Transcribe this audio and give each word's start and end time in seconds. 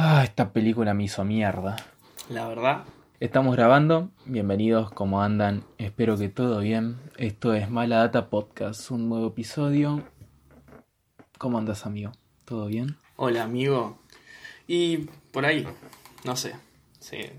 Ah, 0.00 0.22
esta 0.22 0.52
película 0.52 0.94
me 0.94 1.02
hizo 1.02 1.24
mierda. 1.24 1.74
La 2.30 2.46
verdad. 2.46 2.84
Estamos 3.18 3.56
grabando, 3.56 4.12
bienvenidos, 4.26 4.92
¿cómo 4.92 5.22
andan? 5.22 5.64
Espero 5.76 6.16
que 6.16 6.28
todo 6.28 6.60
bien. 6.60 6.98
Esto 7.16 7.52
es 7.52 7.68
Mala 7.68 7.96
Data 7.96 8.30
Podcast, 8.30 8.92
un 8.92 9.08
nuevo 9.08 9.26
episodio. 9.26 10.04
¿Cómo 11.36 11.58
andas, 11.58 11.84
amigo? 11.84 12.12
¿Todo 12.44 12.66
bien? 12.66 12.96
Hola, 13.16 13.42
amigo. 13.42 13.98
Y 14.68 14.98
por 15.32 15.44
ahí, 15.44 15.66
no 16.24 16.36
sé. 16.36 16.54
Sí. 17.00 17.32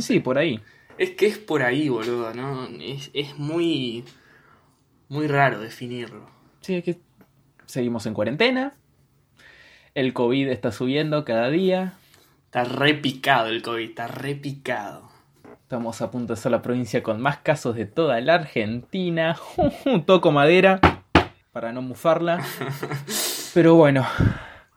Sí, 0.00 0.18
por 0.18 0.38
ahí. 0.38 0.60
Es 0.98 1.10
que 1.10 1.28
es 1.28 1.38
por 1.38 1.62
ahí, 1.62 1.88
boludo, 1.88 2.34
¿no? 2.34 2.66
Es, 2.80 3.12
es 3.14 3.38
muy. 3.38 4.04
muy 5.08 5.28
raro 5.28 5.60
definirlo. 5.60 6.28
Sí, 6.60 6.74
es 6.74 6.82
que 6.82 6.98
seguimos 7.66 8.04
en 8.06 8.14
cuarentena. 8.14 8.74
El 9.94 10.14
COVID 10.14 10.48
está 10.48 10.72
subiendo 10.72 11.26
cada 11.26 11.50
día. 11.50 11.98
Está 12.46 12.64
repicado 12.64 13.48
el 13.48 13.60
COVID, 13.60 13.90
está 13.90 14.06
repicado. 14.08 15.10
Estamos 15.44 16.00
a 16.00 16.10
punto 16.10 16.32
de 16.34 16.40
ser 16.40 16.52
la 16.52 16.62
provincia 16.62 17.02
con 17.02 17.20
más 17.20 17.38
casos 17.38 17.76
de 17.76 17.84
toda 17.84 18.18
la 18.22 18.36
Argentina. 18.36 19.36
Toco 20.06 20.32
madera 20.32 20.80
para 21.52 21.74
no 21.74 21.82
mufarla. 21.82 22.42
Pero 23.54 23.74
bueno, 23.74 24.06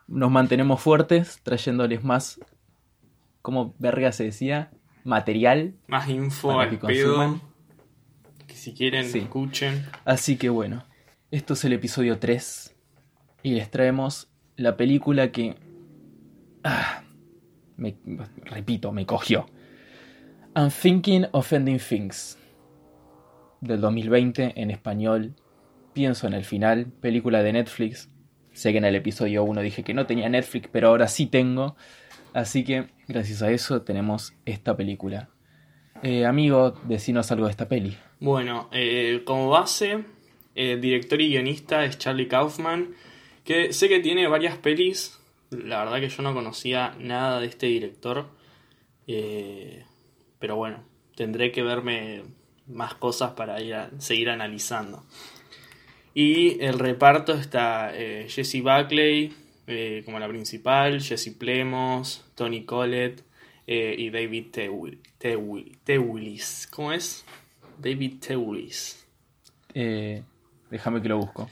nos 0.08 0.32
mantenemos 0.32 0.82
fuertes, 0.82 1.40
trayéndoles 1.44 2.04
más, 2.04 2.42
como 3.42 3.74
verga 3.80 4.12
se 4.12 4.26
decía, 4.26 4.70
material. 5.06 5.76
Más 5.88 6.10
info 6.10 6.60
al 6.60 6.72
que 6.72 6.78
pedo. 6.78 7.40
Que 8.48 8.54
si 8.54 8.74
quieren, 8.74 9.06
escuchen. 9.06 9.86
Así 10.04 10.36
que 10.36 10.50
bueno, 10.50 10.84
esto 11.32 11.54
es 11.54 11.64
el 11.64 11.72
episodio 11.72 12.20
3. 12.20 12.76
Y 13.44 13.52
les 13.52 13.72
traemos 13.72 14.30
la 14.58 14.78
película 14.78 15.32
que... 15.32 15.56
Ah, 16.64 17.04
me, 17.78 17.96
repito, 18.44 18.92
me 18.92 19.06
cogió. 19.06 19.46
I'm 20.56 20.70
Thinking 20.70 21.28
of 21.32 21.52
Ending 21.52 21.80
Things. 21.80 22.38
Del 23.62 23.82
2020 23.82 24.54
en 24.56 24.72
español. 24.72 25.36
Pienso 25.94 26.28
en 26.28 26.34
el 26.34 26.46
final. 26.46 26.88
Película 27.02 27.44
de 27.44 27.54
Netflix. 27.54 28.10
Sé 28.54 28.72
que 28.72 28.78
en 28.78 28.86
el 28.86 28.96
episodio 28.96 29.44
1 29.44 29.62
dije 29.62 29.84
que 29.84 29.94
no 29.94 30.06
tenía 30.06 30.30
Netflix, 30.30 30.70
pero 30.72 30.90
ahora 30.90 31.08
sí 31.08 31.26
tengo. 31.26 31.76
Así 32.34 32.64
que 32.64 32.88
gracias 33.08 33.42
a 33.42 33.52
eso 33.52 33.82
tenemos 33.82 34.34
esta 34.46 34.78
película. 34.78 35.30
Eh, 36.04 36.26
amigo, 36.26 36.72
decinos 36.86 37.32
algo 37.32 37.46
de 37.46 37.52
esta 37.52 37.68
peli. 37.68 37.98
Bueno, 38.20 38.70
eh, 38.72 39.24
como 39.26 39.50
base, 39.50 40.04
el 40.54 40.80
director 40.80 41.20
y 41.22 41.30
guionista 41.30 41.84
es 41.84 41.98
Charlie 41.98 42.28
Kaufman 42.28 42.94
que 43.46 43.72
sé 43.72 43.88
que 43.88 44.00
tiene 44.00 44.28
varias 44.28 44.58
pelis. 44.58 45.18
La 45.52 45.86
verdad 45.86 46.00
que 46.00 46.10
yo 46.10 46.24
no 46.24 46.34
conocía 46.34 46.96
nada 47.00 47.40
de 47.40 47.48
este 47.48 47.68
director. 47.68 48.28
Eh, 49.08 49.86
pero 50.40 50.56
bueno, 50.56 50.84
tendré 51.16 51.52
que 51.52 51.62
verme 51.62 52.24
más 52.68 52.96
cosas 52.96 53.34
para 53.34 53.62
ir 53.62 53.76
a 53.76 53.92
seguir 54.00 54.32
analizando. 54.32 55.06
Y 56.14 56.62
el 56.64 56.80
reparto 56.80 57.34
está 57.34 57.92
eh, 57.96 58.26
Jesse 58.28 58.62
Buckley 58.62 59.34
eh, 59.68 60.02
como 60.06 60.20
la 60.20 60.28
principal, 60.28 61.02
Jesse 61.02 61.32
Plemos, 61.38 62.26
Tony 62.36 62.66
Collette 62.66 63.24
y 63.68 64.12
David 64.12 64.48
Tewillis. 65.84 66.68
¿Cómo 66.72 66.92
es? 66.92 67.26
David 67.80 68.20
Tewillis. 68.20 69.08
déjame 69.74 71.02
que 71.02 71.10
lo 71.10 71.18
busco. 71.18 71.50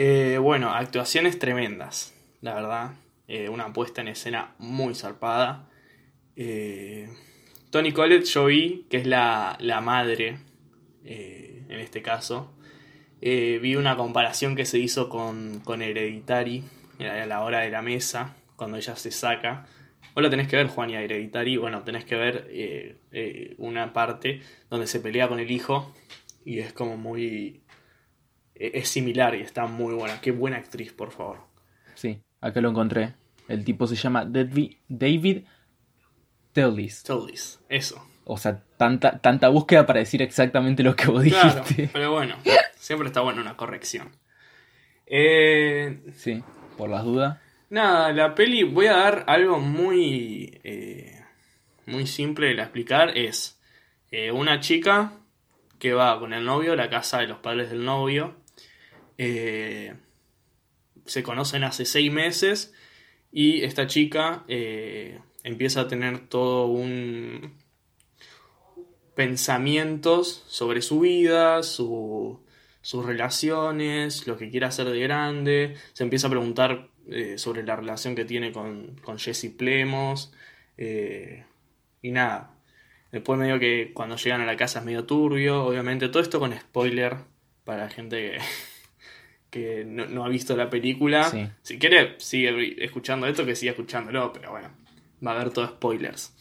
Eh, 0.00 0.38
bueno, 0.38 0.72
actuaciones 0.72 1.40
tremendas, 1.40 2.14
la 2.40 2.54
verdad. 2.54 2.92
Eh, 3.26 3.48
una 3.48 3.72
puesta 3.72 4.00
en 4.00 4.06
escena 4.06 4.54
muy 4.58 4.94
zarpada. 4.94 5.68
Eh, 6.36 7.08
Tony 7.70 7.90
Collette 7.90 8.26
yo 8.26 8.44
vi, 8.44 8.86
que 8.88 8.98
es 8.98 9.08
la, 9.08 9.58
madre, 9.82 10.38
en 11.04 11.80
este 11.80 12.00
caso. 12.00 12.54
vi 13.20 13.74
una 13.74 13.96
comparación 13.96 14.54
que 14.54 14.66
se 14.66 14.78
hizo 14.78 15.08
con, 15.08 15.58
con 15.64 15.82
Hereditary, 15.82 16.62
a 17.00 17.26
la 17.26 17.42
hora 17.42 17.58
de 17.62 17.70
la 17.70 17.82
mesa, 17.82 18.36
cuando 18.54 18.76
ella 18.76 18.94
se 18.94 19.10
saca. 19.10 19.66
Vos 20.14 20.22
lo 20.22 20.30
tenés 20.30 20.46
que 20.46 20.54
ver, 20.54 20.68
Juan, 20.68 20.90
y 20.90 20.94
a 20.94 21.02
Hereditary, 21.02 21.56
bueno, 21.56 21.82
tenés 21.82 22.04
que 22.04 22.14
ver 22.14 23.56
una 23.58 23.92
parte 23.92 24.42
donde 24.70 24.86
se 24.86 25.00
pelea 25.00 25.26
con 25.26 25.40
el 25.40 25.50
hijo 25.50 25.92
y 26.44 26.60
es 26.60 26.72
como 26.72 26.96
muy 26.96 27.62
es 28.58 28.88
similar 28.88 29.34
y 29.34 29.42
está 29.42 29.66
muy 29.66 29.94
buena. 29.94 30.20
Qué 30.20 30.32
buena 30.32 30.56
actriz, 30.56 30.92
por 30.92 31.12
favor. 31.12 31.38
Sí, 31.94 32.20
acá 32.40 32.60
lo 32.60 32.70
encontré. 32.70 33.14
El 33.48 33.64
tipo 33.64 33.86
se 33.86 33.96
llama 33.96 34.24
David, 34.24 35.44
Tellis. 36.52 37.02
Tellis, 37.02 37.60
eso. 37.68 38.04
O 38.24 38.36
sea, 38.36 38.62
tanta, 38.76 39.18
tanta 39.20 39.48
búsqueda 39.48 39.86
para 39.86 40.00
decir 40.00 40.20
exactamente 40.20 40.82
lo 40.82 40.94
que 40.94 41.06
vos 41.06 41.22
dijiste. 41.22 41.88
pero 41.92 42.12
bueno, 42.12 42.36
siempre 42.76 43.08
está 43.08 43.22
bueno 43.22 43.40
una 43.40 43.56
corrección. 43.56 44.10
Eh, 45.06 46.00
sí, 46.14 46.42
por 46.76 46.90
las 46.90 47.04
dudas. 47.04 47.38
Nada, 47.70 48.12
la 48.12 48.34
peli, 48.34 48.64
voy 48.64 48.86
a 48.86 48.96
dar 48.96 49.24
algo 49.26 49.58
muy, 49.58 50.60
eh, 50.64 51.22
muy 51.86 52.06
simple 52.06 52.54
de 52.54 52.60
explicar. 52.60 53.16
Es 53.16 53.58
eh, 54.10 54.30
una 54.30 54.60
chica 54.60 55.12
que 55.78 55.94
va 55.94 56.18
con 56.18 56.34
el 56.34 56.44
novio 56.44 56.74
a 56.74 56.76
la 56.76 56.90
casa 56.90 57.18
de 57.20 57.28
los 57.28 57.38
padres 57.38 57.70
del 57.70 57.84
novio 57.84 58.34
eh, 59.18 59.94
se 61.06 61.22
conocen 61.24 61.64
hace 61.64 61.84
seis 61.84 62.12
meses 62.12 62.72
y 63.32 63.64
esta 63.64 63.88
chica 63.88 64.44
eh, 64.48 65.18
empieza 65.42 65.82
a 65.82 65.88
tener 65.88 66.28
todo 66.28 66.66
un 66.66 67.52
pensamientos 69.14 70.44
sobre 70.46 70.80
su 70.80 71.00
vida, 71.00 71.64
sus 71.64 72.38
relaciones, 73.04 74.28
lo 74.28 74.36
que 74.36 74.48
quiere 74.48 74.66
hacer 74.66 74.88
de 74.88 75.00
grande, 75.00 75.74
se 75.92 76.04
empieza 76.04 76.28
a 76.28 76.30
preguntar 76.30 76.88
eh, 77.10 77.36
sobre 77.36 77.64
la 77.64 77.74
relación 77.74 78.14
que 78.14 78.24
tiene 78.24 78.52
con, 78.52 78.94
con 79.02 79.18
Jesse 79.18 79.50
Plemos 79.56 80.32
y 80.76 82.10
nada. 82.12 82.54
Después 83.10 83.38
medio 83.38 83.58
que 83.58 83.90
cuando 83.92 84.16
llegan 84.16 84.42
a 84.42 84.46
la 84.46 84.56
casa 84.56 84.78
es 84.78 84.84
medio 84.84 85.04
turbio, 85.04 85.64
obviamente 85.64 86.08
todo 86.08 86.22
esto 86.22 86.38
con 86.38 86.52
spoiler 86.52 87.16
para 87.64 87.88
gente 87.88 88.16
que, 88.16 88.38
que 89.50 89.84
no, 89.84 90.24
ha 90.24 90.28
visto 90.28 90.56
la 90.56 90.70
película. 90.70 91.30
Si 91.62 91.78
quiere, 91.78 92.16
sigue 92.18 92.84
escuchando 92.84 93.26
esto, 93.26 93.46
que 93.46 93.56
siga 93.56 93.72
escuchándolo, 93.72 94.32
pero 94.32 94.50
bueno, 94.50 94.70
va 95.24 95.32
a 95.32 95.34
haber 95.34 95.50
todos 95.50 95.70
spoilers. 95.70 96.34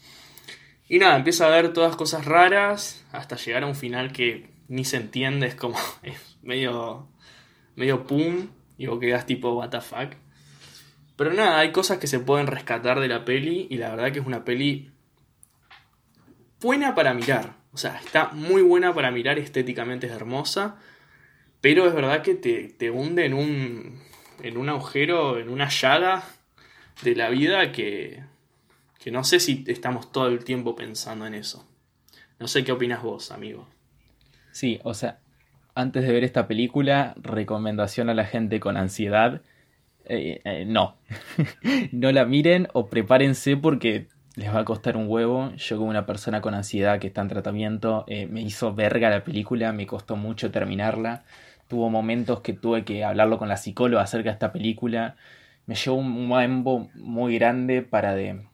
Y 0.89 0.99
nada, 0.99 1.17
empieza 1.17 1.47
a 1.47 1.49
ver 1.49 1.73
todas 1.73 1.95
cosas 1.95 2.25
raras 2.25 3.05
hasta 3.11 3.35
llegar 3.35 3.63
a 3.63 3.67
un 3.67 3.75
final 3.75 4.11
que 4.11 4.49
ni 4.67 4.85
se 4.85 4.97
entiende, 4.97 5.47
es 5.47 5.55
como 5.55 5.77
es 6.03 6.37
medio, 6.41 7.07
medio 7.75 8.05
pum, 8.05 8.47
y 8.77 8.87
vos 8.87 8.99
quedás 8.99 9.25
tipo, 9.25 9.53
what 9.53 9.69
the 9.69 9.81
fuck. 9.81 10.13
Pero 11.15 11.33
nada, 11.33 11.59
hay 11.59 11.71
cosas 11.71 11.97
que 11.97 12.07
se 12.07 12.19
pueden 12.19 12.47
rescatar 12.47 12.99
de 12.99 13.07
la 13.07 13.25
peli, 13.25 13.67
y 13.69 13.77
la 13.77 13.89
verdad 13.89 14.11
que 14.11 14.19
es 14.19 14.25
una 14.25 14.45
peli 14.45 14.91
buena 16.61 16.95
para 16.95 17.13
mirar. 17.13 17.55
O 17.71 17.77
sea, 17.77 17.97
está 17.97 18.29
muy 18.29 18.61
buena 18.61 18.93
para 18.93 19.11
mirar, 19.11 19.39
estéticamente 19.39 20.07
es 20.07 20.13
hermosa. 20.13 20.77
Pero 21.61 21.87
es 21.87 21.93
verdad 21.93 22.21
que 22.21 22.35
te, 22.35 22.91
hunde 22.91 23.25
en 23.25 23.33
un, 23.33 23.99
en 24.43 24.57
un 24.57 24.69
agujero, 24.69 25.39
en 25.39 25.49
una 25.49 25.69
llaga 25.69 26.23
de 27.03 27.15
la 27.15 27.29
vida 27.29 27.71
que, 27.71 28.23
que 28.99 29.11
no 29.11 29.23
sé 29.23 29.39
si 29.39 29.63
estamos 29.67 30.11
todo 30.11 30.27
el 30.27 30.43
tiempo 30.43 30.75
pensando 30.75 31.25
en 31.25 31.33
eso. 31.33 31.67
No 32.39 32.47
sé 32.47 32.63
qué 32.63 32.71
opinas 32.71 33.01
vos, 33.01 33.31
amigo. 33.31 33.67
Sí, 34.51 34.79
o 34.83 34.93
sea, 34.93 35.19
antes 35.73 36.05
de 36.05 36.11
ver 36.11 36.23
esta 36.23 36.47
película, 36.47 37.13
recomendación 37.17 38.09
a 38.09 38.13
la 38.13 38.25
gente 38.25 38.59
con 38.59 38.77
ansiedad. 38.77 39.41
Eh, 40.05 40.41
eh, 40.45 40.65
no, 40.65 40.97
no 41.91 42.11
la 42.11 42.25
miren 42.25 42.67
o 42.73 42.87
prepárense 42.87 43.57
porque 43.57 44.07
les 44.35 44.53
va 44.53 44.59
a 44.59 44.65
costar 44.65 44.97
un 44.97 45.07
huevo. 45.07 45.51
Yo 45.57 45.77
como 45.77 45.89
una 45.89 46.05
persona 46.05 46.41
con 46.41 46.53
ansiedad 46.53 46.99
que 46.99 47.07
está 47.07 47.21
en 47.21 47.27
tratamiento, 47.27 48.05
eh, 48.07 48.27
me 48.27 48.41
hizo 48.41 48.73
verga 48.73 49.09
la 49.09 49.23
película, 49.23 49.73
me 49.73 49.85
costó 49.85 50.15
mucho 50.15 50.51
terminarla. 50.51 51.23
Tuvo 51.67 51.89
momentos 51.89 52.41
que 52.41 52.53
tuve 52.53 52.85
que 52.85 53.03
hablarlo 53.03 53.37
con 53.37 53.49
la 53.49 53.57
psicóloga 53.57 54.03
acerca 54.03 54.29
de 54.29 54.33
esta 54.33 54.51
película. 54.51 55.15
Me 55.65 55.75
llevó 55.75 55.97
un 55.97 56.27
mambo 56.27 56.89
muy 56.95 57.37
grande 57.37 57.81
para 57.81 58.15
de 58.15 58.47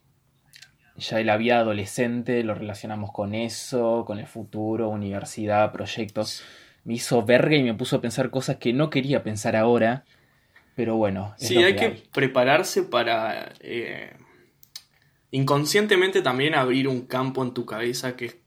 ya 0.95 1.17
de 1.17 1.23
la 1.23 1.37
vida 1.37 1.59
adolescente, 1.59 2.43
lo 2.43 2.53
relacionamos 2.53 3.11
con 3.11 3.33
eso, 3.33 4.03
con 4.05 4.19
el 4.19 4.27
futuro, 4.27 4.89
universidad, 4.89 5.71
proyectos. 5.71 6.43
Me 6.83 6.95
hizo 6.95 7.23
verga 7.23 7.55
y 7.55 7.63
me 7.63 7.73
puso 7.73 7.97
a 7.97 8.01
pensar 8.01 8.29
cosas 8.29 8.57
que 8.57 8.73
no 8.73 8.89
quería 8.89 9.23
pensar 9.23 9.55
ahora. 9.55 10.05
Pero 10.75 10.95
bueno. 10.95 11.33
sí, 11.37 11.57
hay 11.57 11.75
que, 11.75 12.03
prepararse 12.13 12.83
para 12.83 13.53
eh, 13.59 14.15
inconscientemente 15.31 16.21
también 16.21 16.55
abrir 16.55 16.87
un 16.87 17.05
campo 17.05 17.43
en 17.43 17.53
tu 17.53 17.65
cabeza 17.65 18.15
que 18.15 18.25
eh, 18.25 18.42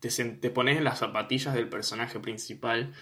te, 0.00 0.50
pones 0.50 0.78
en 0.78 0.84
las 0.84 0.98
zapatillas 0.98 1.54
del 1.54 1.68
personaje 1.68 2.18
principal 2.18 2.92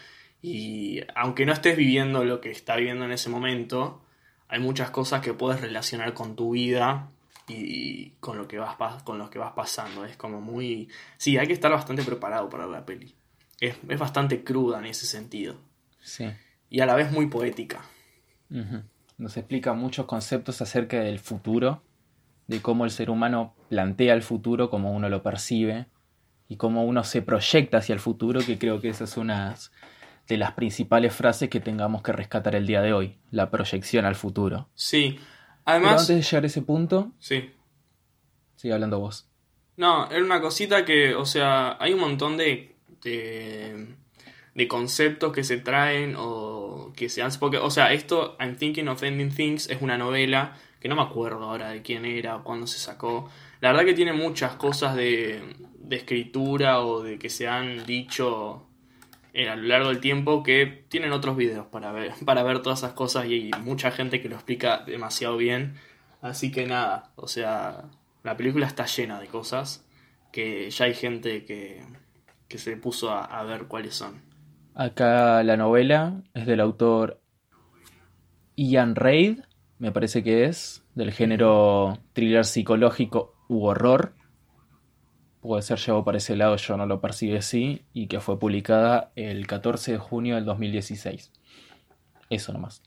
y 0.43 1.01
aunque 1.15 1.47
no 1.47 1.53
estés 1.53 1.77
viviendo 1.77 2.25
lo 2.25 2.41
que 2.41 2.51
está 2.51 2.77
viviendo 2.77 3.05
en 3.05 3.13
ese 3.13 3.31
momento, 3.31 4.03
hay 4.49 4.61
muchas 4.61 4.91
cosas 4.91 5.21
que 5.21 5.35
puedes 5.35 5.61
relacionar 5.61 6.15
con 6.15 6.37
tu 6.37 6.53
vida 6.53 7.11
y 7.47 8.11
con 8.21 8.37
lo 8.37 8.47
que 8.47 8.59
vas 8.59 8.77
con 9.05 9.19
lo 9.19 9.31
que 9.31 9.39
vas 9.39 9.53
pasando. 9.53 10.05
Es 10.05 10.17
como 10.17 10.41
muy. 10.41 10.89
Sí, 11.17 11.39
hay 11.39 11.47
que 11.47 11.53
estar 11.53 11.71
bastante 11.71 12.03
preparado 12.03 12.49
para 12.49 12.67
la 12.67 12.85
peli. 12.85 13.15
Es, 13.61 13.77
es 13.89 13.99
bastante 13.99 14.45
cruda 14.45 14.79
en 14.79 14.87
ese 14.87 15.07
sentido. 15.07 15.57
Sí. 16.01 16.31
Y 16.71 16.81
a 16.81 16.87
la 16.87 16.95
vez 16.95 17.11
muy 17.11 17.27
poética. 17.27 17.81
Nos 19.19 19.37
explica 19.37 19.73
muchos 19.73 20.07
conceptos 20.07 20.61
acerca 20.63 21.01
del 21.01 21.19
futuro, 21.19 21.83
de 22.47 22.63
cómo 22.63 22.85
el 22.85 22.91
ser 22.91 23.11
humano 23.11 23.55
plantea 23.69 24.15
el 24.15 24.23
futuro, 24.23 24.71
cómo 24.71 24.93
uno 24.93 25.09
lo 25.09 25.23
percibe 25.23 25.87
y 26.49 26.57
cómo 26.57 26.85
uno 26.85 27.05
se 27.05 27.23
proyecta 27.23 27.79
hacia 27.79 27.93
el 27.93 28.01
futuro, 28.01 28.41
que 28.41 28.59
creo 28.59 28.81
que 28.81 28.89
esa 28.89 29.05
es 29.05 29.17
una 29.17 29.55
de 30.27 30.37
las 30.37 30.53
principales 30.53 31.15
frases 31.15 31.49
que 31.49 31.61
tengamos 31.61 32.03
que 32.03 32.13
rescatar 32.13 32.55
el 32.55 32.67
día 32.67 32.81
de 32.83 32.93
hoy, 32.93 33.17
la 33.31 33.51
proyección 33.51 34.05
al 34.05 34.15
futuro. 34.15 34.69
Sí, 34.75 35.19
además... 35.65 36.03
antes 36.03 36.09
de 36.09 36.23
llegar 36.23 36.45
a 36.45 36.47
ese 36.47 36.63
punto... 36.63 37.13
Sí. 37.19 37.51
Sigue 38.57 38.75
hablando 38.75 38.99
vos. 38.99 39.29
No, 39.77 40.11
era 40.11 40.25
una 40.25 40.41
cosita 40.41 40.85
que, 40.85 41.15
o 41.15 41.25
sea, 41.25 41.77
hay 41.81 41.93
un 41.93 42.01
montón 42.01 42.37
de, 42.37 42.75
de, 43.03 43.95
de 44.55 44.69
conceptos 44.69 45.33
que 45.33 45.45
se 45.45 45.59
traen 45.59 46.15
o 46.19 46.93
que 46.97 47.09
se 47.09 47.23
han... 47.23 47.31
Porque, 47.39 47.59
o 47.59 47.71
sea, 47.71 47.93
esto, 47.93 48.37
I'm 48.41 48.57
Thinking 48.57 48.89
of 48.89 49.03
Ending 49.03 49.33
Things, 49.33 49.71
es 49.71 49.81
una 49.81 49.97
novela 49.97 50.57
que 50.81 50.89
no 50.89 50.97
me 50.97 51.03
acuerdo 51.03 51.45
ahora 51.45 51.71
de 51.71 51.83
quién 51.83 52.05
era 52.05 52.37
o 52.37 52.43
cuándo 52.43 52.67
se 52.67 52.79
sacó. 52.79 53.29
La 53.61 53.71
verdad 53.73 53.85
que 53.85 53.95
tiene 53.95 54.13
muchas 54.13 54.55
cosas 54.55 54.95
de, 54.95 55.43
de 55.79 55.97
escritura 55.97 56.81
o 56.81 57.03
de 57.03 57.19
que 57.19 57.31
se 57.31 57.49
han 57.49 57.85
dicho 57.87 58.67
eh, 59.33 59.49
a 59.49 59.57
lo 59.57 59.63
largo 59.63 59.89
del 59.89 60.01
tiempo 60.01 60.43
que 60.43 60.85
tienen 60.89 61.13
otros 61.13 61.37
videos 61.37 61.67
para 61.67 61.93
ver, 61.93 62.13
para 62.25 62.43
ver 62.43 62.61
todas 62.61 62.81
esas 62.81 62.93
cosas 62.93 63.27
y 63.27 63.51
hay 63.53 63.63
mucha 63.63 63.91
gente 63.91 64.21
que 64.21 64.29
lo 64.29 64.37
explica 64.37 64.85
demasiado 64.85 65.37
bien. 65.37 65.75
Así 66.21 66.51
que 66.51 66.67
nada, 66.67 67.13
o 67.17 67.29
sea, 67.29 67.85
la 68.23 68.37
película 68.37 68.67
está 68.67 68.87
llena 68.87 69.21
de 69.21 69.29
cosas 69.29 69.87
que 70.33 70.69
ya 70.71 70.85
hay 70.87 70.95
gente 70.95 71.45
que, 71.45 71.83
que 72.49 72.59
se 72.59 72.77
puso 72.77 73.11
a, 73.11 73.25
a 73.25 73.45
ver 73.45 73.65
cuáles 73.67 73.95
son. 73.95 74.21
Acá 74.75 75.43
la 75.43 75.57
novela 75.57 76.23
es 76.35 76.47
del 76.47 76.61
autor 76.61 77.21
Ian 78.57 78.95
Reid, 78.95 79.41
me 79.79 79.93
parece 79.93 80.23
que 80.23 80.45
es, 80.45 80.85
del 80.95 81.13
género 81.13 81.99
thriller 82.13 82.45
psicológico 82.45 83.38
u 83.49 83.65
horror 83.65 84.15
puede 85.41 85.63
ser 85.63 85.79
llevado 85.79 86.05
para 86.05 86.19
ese 86.19 86.37
lado, 86.37 86.57
yo 86.57 86.77
no 86.77 86.87
lo 86.87 87.01
percibí 87.01 87.37
así, 87.37 87.83
y 87.93 88.07
que 88.07 88.21
fue 88.21 88.39
publicada 88.39 89.13
el 89.17 89.47
14 89.47 89.93
de 89.93 89.99
junio 89.99 90.35
del 90.35 90.45
2016. 90.45 91.33
Eso 92.31 92.53
nomás. 92.53 92.83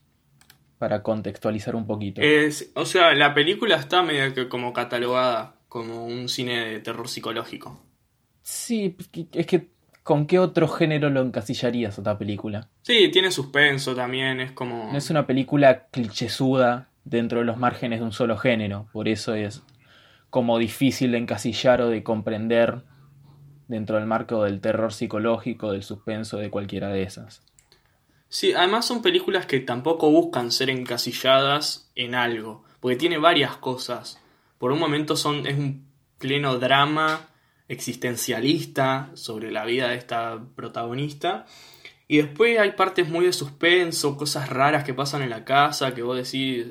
Para 0.78 1.02
contextualizar 1.02 1.74
un 1.74 1.86
poquito. 1.86 2.20
Es, 2.20 2.70
o 2.74 2.84
sea, 2.84 3.14
la 3.14 3.34
película 3.34 3.76
está 3.76 4.02
medio 4.02 4.34
que 4.34 4.48
como 4.48 4.72
catalogada 4.72 5.56
como 5.68 6.04
un 6.04 6.28
cine 6.28 6.66
de 6.66 6.80
terror 6.80 7.08
psicológico. 7.08 7.80
Sí, 8.42 8.96
es 9.32 9.46
que 9.46 9.68
¿con 10.02 10.26
qué 10.26 10.38
otro 10.38 10.68
género 10.68 11.08
lo 11.08 11.22
encasillarías 11.22 11.98
otra 11.98 12.18
película? 12.18 12.68
Sí, 12.82 13.10
tiene 13.10 13.30
suspenso 13.30 13.94
también, 13.94 14.40
es 14.40 14.52
como... 14.52 14.90
No 14.92 14.98
es 14.98 15.08
una 15.10 15.26
película 15.26 15.86
clichésuda 15.90 16.90
dentro 17.04 17.40
de 17.40 17.44
los 17.44 17.56
márgenes 17.56 18.00
de 18.00 18.04
un 18.04 18.12
solo 18.12 18.36
género, 18.36 18.88
por 18.92 19.08
eso 19.08 19.34
es 19.34 19.62
como 20.32 20.58
difícil 20.58 21.12
de 21.12 21.18
encasillar 21.18 21.82
o 21.82 21.90
de 21.90 22.02
comprender 22.02 22.84
dentro 23.68 23.96
del 23.98 24.06
marco 24.06 24.44
del 24.44 24.62
terror 24.62 24.90
psicológico, 24.90 25.72
del 25.72 25.82
suspenso, 25.82 26.38
de 26.38 26.48
cualquiera 26.48 26.88
de 26.88 27.02
esas. 27.02 27.42
Sí, 28.30 28.54
además 28.54 28.86
son 28.86 29.02
películas 29.02 29.44
que 29.44 29.60
tampoco 29.60 30.10
buscan 30.10 30.50
ser 30.50 30.70
encasilladas 30.70 31.92
en 31.94 32.14
algo, 32.14 32.64
porque 32.80 32.96
tiene 32.96 33.18
varias 33.18 33.58
cosas. 33.58 34.22
Por 34.56 34.72
un 34.72 34.78
momento 34.78 35.16
son, 35.16 35.46
es 35.46 35.58
un 35.58 35.84
pleno 36.16 36.58
drama 36.58 37.28
existencialista 37.68 39.10
sobre 39.12 39.52
la 39.52 39.66
vida 39.66 39.88
de 39.88 39.96
esta 39.96 40.40
protagonista. 40.56 41.44
Y 42.08 42.16
después 42.16 42.58
hay 42.58 42.72
partes 42.72 43.06
muy 43.06 43.26
de 43.26 43.34
suspenso, 43.34 44.16
cosas 44.16 44.48
raras 44.48 44.84
que 44.84 44.94
pasan 44.94 45.20
en 45.20 45.28
la 45.28 45.44
casa, 45.44 45.92
que 45.92 46.00
vos 46.00 46.16
decís, 46.16 46.68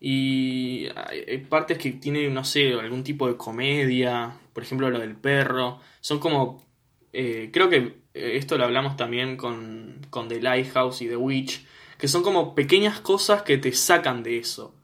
y 0.00 0.86
hay 0.94 1.38
partes 1.38 1.78
que 1.78 1.92
tiene, 1.92 2.28
no 2.30 2.44
sé, 2.44 2.72
algún 2.74 3.02
tipo 3.02 3.26
de 3.26 3.36
comedia, 3.36 4.38
por 4.52 4.62
ejemplo 4.62 4.90
lo 4.90 5.00
del 5.00 5.16
perro. 5.16 5.80
Son 6.00 6.20
como, 6.20 6.64
eh, 7.12 7.50
creo 7.52 7.68
que 7.68 7.76
eh, 8.14 8.36
esto 8.36 8.56
lo 8.56 8.64
hablamos 8.64 8.96
también 8.96 9.36
con, 9.36 10.06
con 10.10 10.28
The 10.28 10.40
Lighthouse 10.40 11.02
y 11.02 11.08
The 11.08 11.16
Witch, 11.16 11.64
que 11.98 12.06
son 12.08 12.22
como 12.22 12.54
pequeñas 12.54 13.00
cosas 13.00 13.42
que 13.42 13.58
te 13.58 13.72
sacan 13.72 14.22
de 14.22 14.38
eso. 14.38 14.74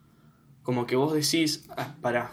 Como 0.62 0.86
que 0.86 0.96
vos 0.96 1.12
decís, 1.12 1.68
ah, 1.76 1.94
para, 2.00 2.32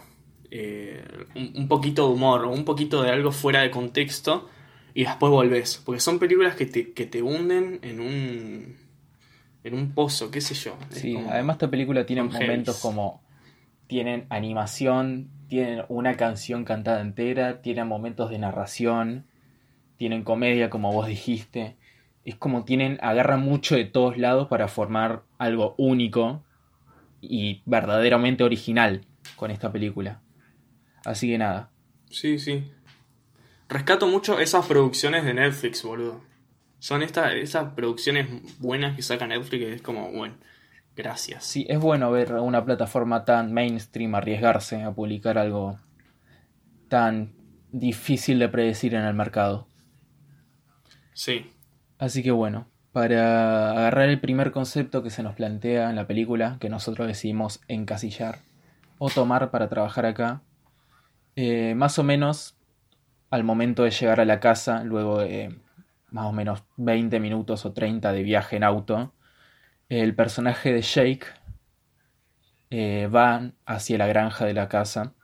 eh, 0.50 1.04
un, 1.36 1.52
un, 1.54 1.68
poquito 1.68 2.08
de 2.08 2.14
humor 2.14 2.46
un 2.46 2.64
poquito 2.64 3.02
de 3.02 3.10
algo 3.10 3.30
fuera 3.30 3.62
de 3.62 3.70
contexto 3.70 4.48
y 4.94 5.04
después 5.04 5.30
volvés. 5.30 5.80
Porque 5.84 6.00
son 6.00 6.18
películas 6.18 6.56
que 6.56 6.66
te, 6.66 6.92
que 6.92 7.06
te 7.06 7.22
hunden 7.22 7.78
en 7.82 8.00
un, 8.00 8.76
en 9.64 9.74
un 9.74 9.92
pozo, 9.92 10.30
qué 10.30 10.40
sé 10.40 10.54
yo. 10.54 10.76
Sí, 10.90 11.16
además 11.28 11.54
esta 11.54 11.70
película 11.70 12.04
tiene 12.04 12.22
momentos 12.22 12.78
como 12.80 13.22
tienen 13.86 14.26
animación, 14.30 15.30
tienen 15.48 15.84
una 15.88 16.16
canción 16.16 16.64
cantada 16.64 17.00
entera, 17.00 17.62
tienen 17.62 17.86
momentos 17.86 18.30
de 18.30 18.38
narración, 18.38 19.26
tienen 19.96 20.24
comedia 20.24 20.70
como 20.70 20.92
vos 20.92 21.06
dijiste. 21.06 21.76
Es 22.24 22.36
como 22.36 22.64
tienen, 22.64 22.98
agarran 23.02 23.40
mucho 23.40 23.74
de 23.74 23.84
todos 23.84 24.16
lados 24.16 24.48
para 24.48 24.68
formar 24.68 25.24
algo 25.38 25.74
único 25.76 26.42
y 27.20 27.62
verdaderamente 27.66 28.44
original 28.44 29.06
con 29.36 29.50
esta 29.50 29.70
película. 29.72 30.22
Así 31.04 31.28
que 31.28 31.38
nada. 31.38 31.70
Sí, 32.10 32.38
sí. 32.38 32.70
Rescato 33.68 34.06
mucho 34.06 34.38
esas 34.40 34.66
producciones 34.66 35.24
de 35.24 35.34
Netflix, 35.34 35.82
boludo. 35.82 36.20
Son 36.82 37.04
estas 37.04 37.34
esas 37.34 37.74
producciones 37.74 38.26
buenas 38.58 38.96
que 38.96 39.02
saca 39.02 39.24
Netflix 39.28 39.64
que 39.64 39.72
es 39.72 39.82
como, 39.82 40.10
bueno, 40.10 40.34
gracias. 40.96 41.44
Sí, 41.44 41.64
es 41.68 41.78
bueno 41.78 42.10
ver 42.10 42.32
una 42.32 42.64
plataforma 42.64 43.24
tan 43.24 43.52
mainstream 43.52 44.16
arriesgarse 44.16 44.82
a 44.82 44.90
publicar 44.90 45.38
algo 45.38 45.78
tan 46.88 47.34
difícil 47.70 48.40
de 48.40 48.48
predecir 48.48 48.96
en 48.96 49.04
el 49.04 49.14
mercado. 49.14 49.68
Sí. 51.12 51.52
Así 52.00 52.20
que 52.24 52.32
bueno, 52.32 52.66
para 52.90 53.70
agarrar 53.70 54.08
el 54.08 54.18
primer 54.18 54.50
concepto 54.50 55.04
que 55.04 55.10
se 55.10 55.22
nos 55.22 55.36
plantea 55.36 55.88
en 55.88 55.94
la 55.94 56.08
película, 56.08 56.56
que 56.58 56.68
nosotros 56.68 57.06
decidimos 57.06 57.60
encasillar 57.68 58.40
o 58.98 59.08
tomar 59.08 59.52
para 59.52 59.68
trabajar 59.68 60.04
acá, 60.04 60.42
eh, 61.36 61.76
más 61.76 62.00
o 62.00 62.02
menos 62.02 62.56
al 63.30 63.44
momento 63.44 63.84
de 63.84 63.92
llegar 63.92 64.18
a 64.18 64.24
la 64.24 64.40
casa, 64.40 64.82
luego 64.82 65.20
de 65.20 65.60
más 66.12 66.26
o 66.26 66.32
menos 66.32 66.62
20 66.76 67.18
minutos 67.20 67.64
o 67.66 67.72
30 67.72 68.12
de 68.12 68.22
viaje 68.22 68.56
en 68.56 68.64
auto, 68.64 69.12
el 69.88 70.14
personaje 70.14 70.72
de 70.72 70.82
Jake 70.82 71.26
eh, 72.70 73.08
va 73.08 73.52
hacia 73.66 73.98
la 73.98 74.06
granja 74.06 74.44
de 74.44 74.54
la 74.54 74.68
casa 74.68 75.14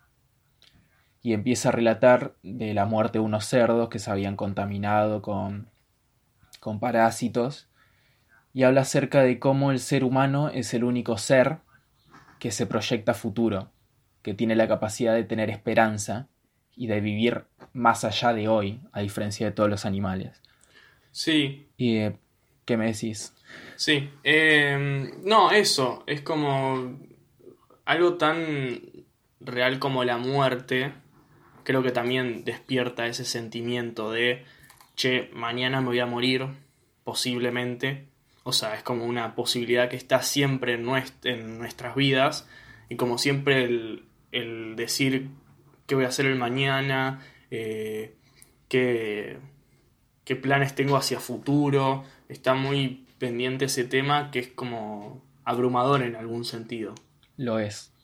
y 1.22 1.32
empieza 1.32 1.68
a 1.68 1.72
relatar 1.72 2.34
de 2.42 2.74
la 2.74 2.86
muerte 2.86 3.18
de 3.18 3.24
unos 3.24 3.44
cerdos 3.44 3.88
que 3.88 3.98
se 3.98 4.10
habían 4.10 4.36
contaminado 4.36 5.22
con, 5.22 5.68
con 6.60 6.80
parásitos 6.80 7.68
y 8.52 8.62
habla 8.64 8.82
acerca 8.82 9.22
de 9.22 9.38
cómo 9.38 9.70
el 9.70 9.78
ser 9.78 10.04
humano 10.04 10.48
es 10.48 10.74
el 10.74 10.84
único 10.84 11.18
ser 11.18 11.58
que 12.38 12.50
se 12.50 12.66
proyecta 12.66 13.14
futuro, 13.14 13.70
que 14.22 14.34
tiene 14.34 14.56
la 14.56 14.68
capacidad 14.68 15.14
de 15.14 15.24
tener 15.24 15.50
esperanza 15.50 16.28
y 16.74 16.86
de 16.86 17.00
vivir 17.00 17.46
más 17.72 18.04
allá 18.04 18.32
de 18.32 18.48
hoy, 18.48 18.80
a 18.92 19.00
diferencia 19.00 19.46
de 19.46 19.52
todos 19.52 19.68
los 19.68 19.84
animales. 19.84 20.42
Sí. 21.10 21.66
¿Y 21.76 21.96
eh, 21.96 22.16
qué 22.64 22.76
me 22.76 22.86
decís? 22.86 23.34
Sí. 23.76 24.10
Em, 24.22 25.24
no, 25.24 25.50
eso. 25.50 26.04
Es 26.06 26.20
como 26.20 26.98
algo 27.84 28.14
tan 28.14 28.80
real 29.40 29.78
como 29.78 30.04
la 30.04 30.18
muerte. 30.18 30.92
Creo 31.64 31.82
que 31.82 31.90
también 31.90 32.44
despierta 32.44 33.06
ese 33.06 33.24
sentimiento 33.24 34.10
de, 34.10 34.44
che, 34.96 35.30
mañana 35.34 35.80
me 35.80 35.88
voy 35.88 36.00
a 36.00 36.06
morir, 36.06 36.46
posiblemente. 37.04 38.06
O 38.42 38.52
sea, 38.52 38.74
es 38.74 38.82
como 38.82 39.04
una 39.04 39.34
posibilidad 39.34 39.88
que 39.88 39.96
está 39.96 40.22
siempre 40.22 40.74
en, 40.74 40.86
en 41.24 41.58
nuestras 41.58 41.94
vidas. 41.94 42.48
Y 42.88 42.96
como 42.96 43.18
siempre 43.18 43.64
el, 43.64 44.04
el 44.32 44.76
decir 44.76 45.28
qué 45.86 45.94
voy 45.94 46.04
a 46.04 46.08
hacer 46.08 46.26
el 46.26 46.36
mañana, 46.36 47.20
eh, 47.50 48.14
qué 48.68 49.38
qué 50.28 50.36
planes 50.36 50.74
tengo 50.74 50.98
hacia 50.98 51.20
futuro. 51.20 52.04
Está 52.28 52.52
muy 52.52 53.06
pendiente 53.18 53.64
ese 53.64 53.84
tema 53.84 54.30
que 54.30 54.40
es 54.40 54.48
como 54.48 55.22
abrumador 55.42 56.02
en 56.02 56.16
algún 56.16 56.44
sentido. 56.44 56.94
Lo 57.38 57.58
es. 57.58 57.94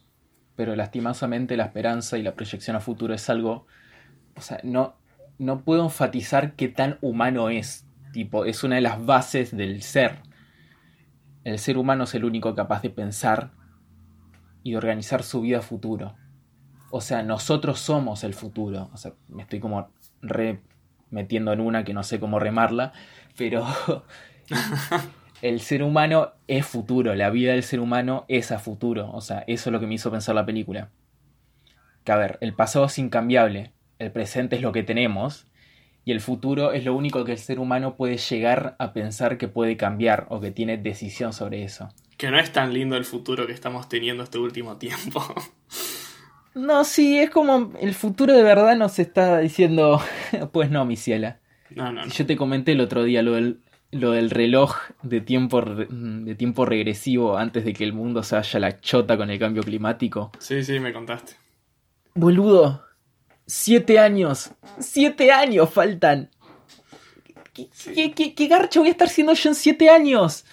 Pero 0.57 0.75
lastimosamente 0.75 1.59
la 1.59 1.65
esperanza 1.65 2.17
y 2.17 2.23
la 2.23 2.35
proyección 2.35 2.77
a 2.77 2.81
futuro 2.81 3.13
es 3.13 3.29
algo. 3.29 3.67
O 4.37 4.41
sea, 4.41 4.59
no, 4.63 4.97
no 5.39 5.65
puedo 5.65 5.85
enfatizar 5.85 6.55
qué 6.55 6.69
tan 6.69 6.97
humano 7.03 7.51
es. 7.51 7.85
Tipo, 8.15 8.47
es 8.47 8.65
una 8.65 8.77
de 8.77 8.81
las 8.81 9.05
bases 9.05 9.55
del 9.55 9.83
ser. 9.83 10.23
el 11.45 11.59
ser 11.59 11.77
humano 11.77 12.05
es 12.05 12.15
el 12.15 12.25
único 12.25 12.55
capaz 12.55 12.81
de 12.81 12.89
pensar 12.89 13.51
y 14.63 14.77
organizar 14.77 15.25
su 15.25 15.43
vida 15.43 15.59
a 15.59 15.63
futuro. 15.63 16.17
O 16.91 17.03
sea, 17.03 17.23
nosotros 17.23 17.81
somos 17.81 18.25
el 18.25 18.33
futuro. 18.33 18.89
O 18.95 18.97
sea, 18.97 19.13
me 19.29 19.43
estoy 19.43 19.61
como 19.61 19.91
re 20.23 20.63
metiendo 21.15 21.53
en 21.53 21.61
una 21.61 21.85
que 21.85 21.95
no 21.95 22.03
sé 22.03 22.21
cómo 22.21 22.39
remarla, 22.39 22.93
pero 23.39 23.67
el 25.43 25.61
ser 25.61 25.83
humano 25.83 26.33
es 26.49 26.67
futuro, 26.67 27.15
la 27.15 27.31
vida 27.31 27.53
del 27.53 27.63
ser 27.63 27.81
humano 27.81 28.27
es 28.29 28.53
a 28.53 28.59
futuro. 28.59 29.11
O 29.13 29.21
sea, 29.21 29.45
eso 29.47 29.71
es 29.71 29.73
lo 29.73 29.81
que 29.81 29.87
me 29.87 29.95
hizo 29.95 30.11
pensar 30.11 30.35
la 30.35 30.45
película. 30.45 30.91
Que 32.05 32.13
a 32.13 32.17
ver, 32.17 32.39
el 32.43 32.53
pasado 32.53 32.85
es 32.85 32.99
incambiable, 32.99 33.73
el 33.99 34.11
presente 34.11 34.57
es 34.57 34.63
lo 34.63 34.73
que 34.73 34.83
tenemos, 34.83 35.47
y 36.05 36.13
el 36.13 36.21
futuro 36.21 36.73
es 36.73 36.85
lo 36.85 36.95
único 36.95 37.25
que 37.25 37.33
el 37.33 37.39
ser 37.39 37.59
humano 37.59 37.97
puede 37.97 38.19
llegar 38.19 38.77
a 38.79 38.93
pensar 38.93 39.39
que 39.39 39.49
puede 39.49 39.77
cambiar 39.77 40.27
o 40.29 40.41
que 40.41 40.51
tiene 40.51 40.77
decisión 40.77 41.33
sobre 41.33 41.65
eso. 41.65 41.89
Que 42.19 42.31
no 42.31 42.39
es 42.39 42.53
tan 42.53 42.75
lindo 42.75 42.97
el 42.97 43.05
futuro 43.05 43.47
que 43.47 43.53
estamos 43.53 43.89
teniendo 43.89 44.23
este 44.23 44.39
último 44.39 44.77
tiempo. 44.77 45.23
No, 46.55 46.85
sí, 46.85 47.19
es 47.19 47.31
como 47.31 47.73
el 47.81 47.95
futuro 47.95 48.33
de 48.33 48.43
verdad 48.43 48.77
nos 48.77 48.99
está 48.99 49.39
diciendo, 49.39 50.01
pues 50.53 50.71
no, 50.71 50.85
mi 50.85 50.97
ciela. 50.97 51.41
No, 51.71 51.93
no, 51.93 52.05
no. 52.07 52.13
Yo 52.13 52.27
te 52.27 52.37
comenté 52.37 52.73
el 52.73 52.81
otro 52.81 53.03
día 53.05 53.23
lo 53.23 53.33
del, 53.33 53.61
lo 53.91 54.13
del 54.13 54.31
reloj 54.31 54.77
de 55.03 55.21
tiempo, 55.21 55.61
de 55.63 56.35
tiempo 56.37 56.65
regresivo 56.65 57.37
antes 57.37 57.65
de 57.65 57.73
que 57.73 57.83
el 57.85 57.93
mundo 57.93 58.23
se 58.23 58.37
vaya 58.37 58.57
a 58.59 58.61
la 58.61 58.81
chota 58.81 59.17
con 59.17 59.31
el 59.31 59.39
cambio 59.39 59.63
climático. 59.65 60.31
Sí, 60.39 60.63
sí, 60.63 60.79
me 60.79 60.93
contaste. 60.93 61.35
Boludo, 62.15 62.85
siete 63.47 63.99
años, 63.99 64.53
siete 64.79 65.33
años 65.33 65.69
faltan. 65.71 66.31
¿Qué, 67.53 67.69
qué, 67.95 68.13
qué- 68.13 68.35
qué 68.35 68.47
garcha 68.47 68.81
voy 68.81 68.89
a 68.89 68.93
estar 68.93 69.09
siendo 69.09 69.33
yo 69.35 69.49
en 69.49 69.55
siete 69.55 69.91
años? 69.91 70.45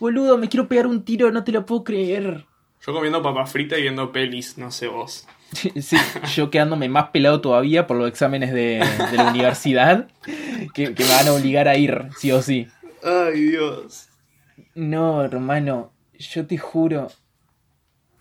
Boludo, 0.00 0.36
me 0.38 0.48
quiero 0.48 0.68
pegar 0.68 0.86
un 0.86 1.04
tiro, 1.04 1.30
no 1.30 1.44
te 1.44 1.52
lo 1.52 1.64
puedo 1.64 1.84
creer. 1.84 2.44
Yo 2.84 2.92
comiendo 2.92 3.22
papas 3.22 3.50
fritas 3.50 3.78
y 3.78 3.82
viendo 3.82 4.12
pelis, 4.12 4.58
no 4.58 4.70
sé 4.70 4.86
vos. 4.88 5.26
Sí, 5.52 5.96
yo 6.34 6.50
quedándome 6.50 6.88
más 6.88 7.10
pelado 7.10 7.40
todavía 7.40 7.86
por 7.86 7.96
los 7.96 8.08
exámenes 8.08 8.52
de, 8.52 8.84
de 9.10 9.16
la 9.16 9.24
universidad 9.30 10.08
que, 10.74 10.94
que 10.94 11.04
me 11.04 11.10
van 11.10 11.28
a 11.28 11.32
obligar 11.32 11.68
a 11.68 11.76
ir, 11.76 12.08
sí 12.18 12.32
o 12.32 12.42
sí. 12.42 12.68
Ay, 13.02 13.40
Dios. 13.40 14.08
No, 14.74 15.24
hermano, 15.24 15.92
yo 16.18 16.46
te 16.46 16.58
juro. 16.58 17.08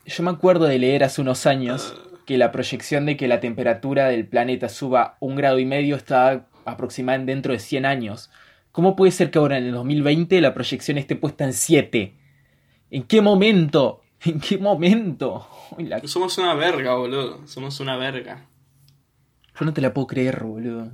Yo 0.06 0.24
me 0.24 0.32
acuerdo 0.32 0.66
de 0.66 0.80
leer 0.80 1.04
hace 1.04 1.22
unos 1.22 1.46
años 1.46 1.96
que 2.26 2.38
la 2.38 2.52
proyección 2.52 3.06
de 3.06 3.18
que 3.18 3.28
la 3.28 3.40
temperatura 3.40 4.08
del 4.08 4.28
planeta 4.28 4.70
suba 4.70 5.18
un 5.20 5.36
grado 5.36 5.60
y 5.60 5.66
medio 5.66 5.96
está 5.96 6.48
aproximada 6.66 7.18
en 7.18 7.26
dentro 7.26 7.54
de 7.54 7.60
100 7.60 7.86
años. 7.86 8.32
¿Cómo 8.72 8.96
puede 8.96 9.12
ser 9.12 9.32
que 9.32 9.40
ahora 9.40 9.58
en 9.58 9.66
el 9.66 9.72
2020 9.72 10.42
la 10.42 10.54
proyección 10.54 10.98
esté 10.98 11.16
puesta 11.16 11.46
en 11.46 11.54
7? 11.54 12.14
¿En 12.92 13.04
qué 13.04 13.22
momento? 13.22 14.02
¿En 14.30 14.40
qué 14.40 14.58
momento? 14.58 15.48
Uy, 15.78 15.86
la- 15.86 16.06
Somos 16.08 16.38
una 16.38 16.54
verga, 16.54 16.96
boludo. 16.96 17.46
Somos 17.48 17.80
una 17.80 17.98
verga. 17.98 18.46
Yo 19.60 19.66
no 19.66 19.74
te 19.74 19.82
la 19.82 19.94
puedo 19.94 20.08
creer, 20.08 20.44
boludo. 20.44 20.92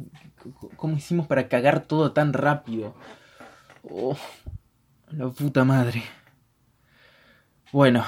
¿Cómo 0.76 0.98
hicimos 0.98 1.28
para 1.28 1.48
cagar 1.48 1.86
todo 1.86 2.12
tan 2.12 2.34
rápido? 2.34 2.96
Oh, 3.84 4.18
la 5.12 5.28
puta 5.30 5.64
madre. 5.64 6.04
Bueno, 7.72 8.06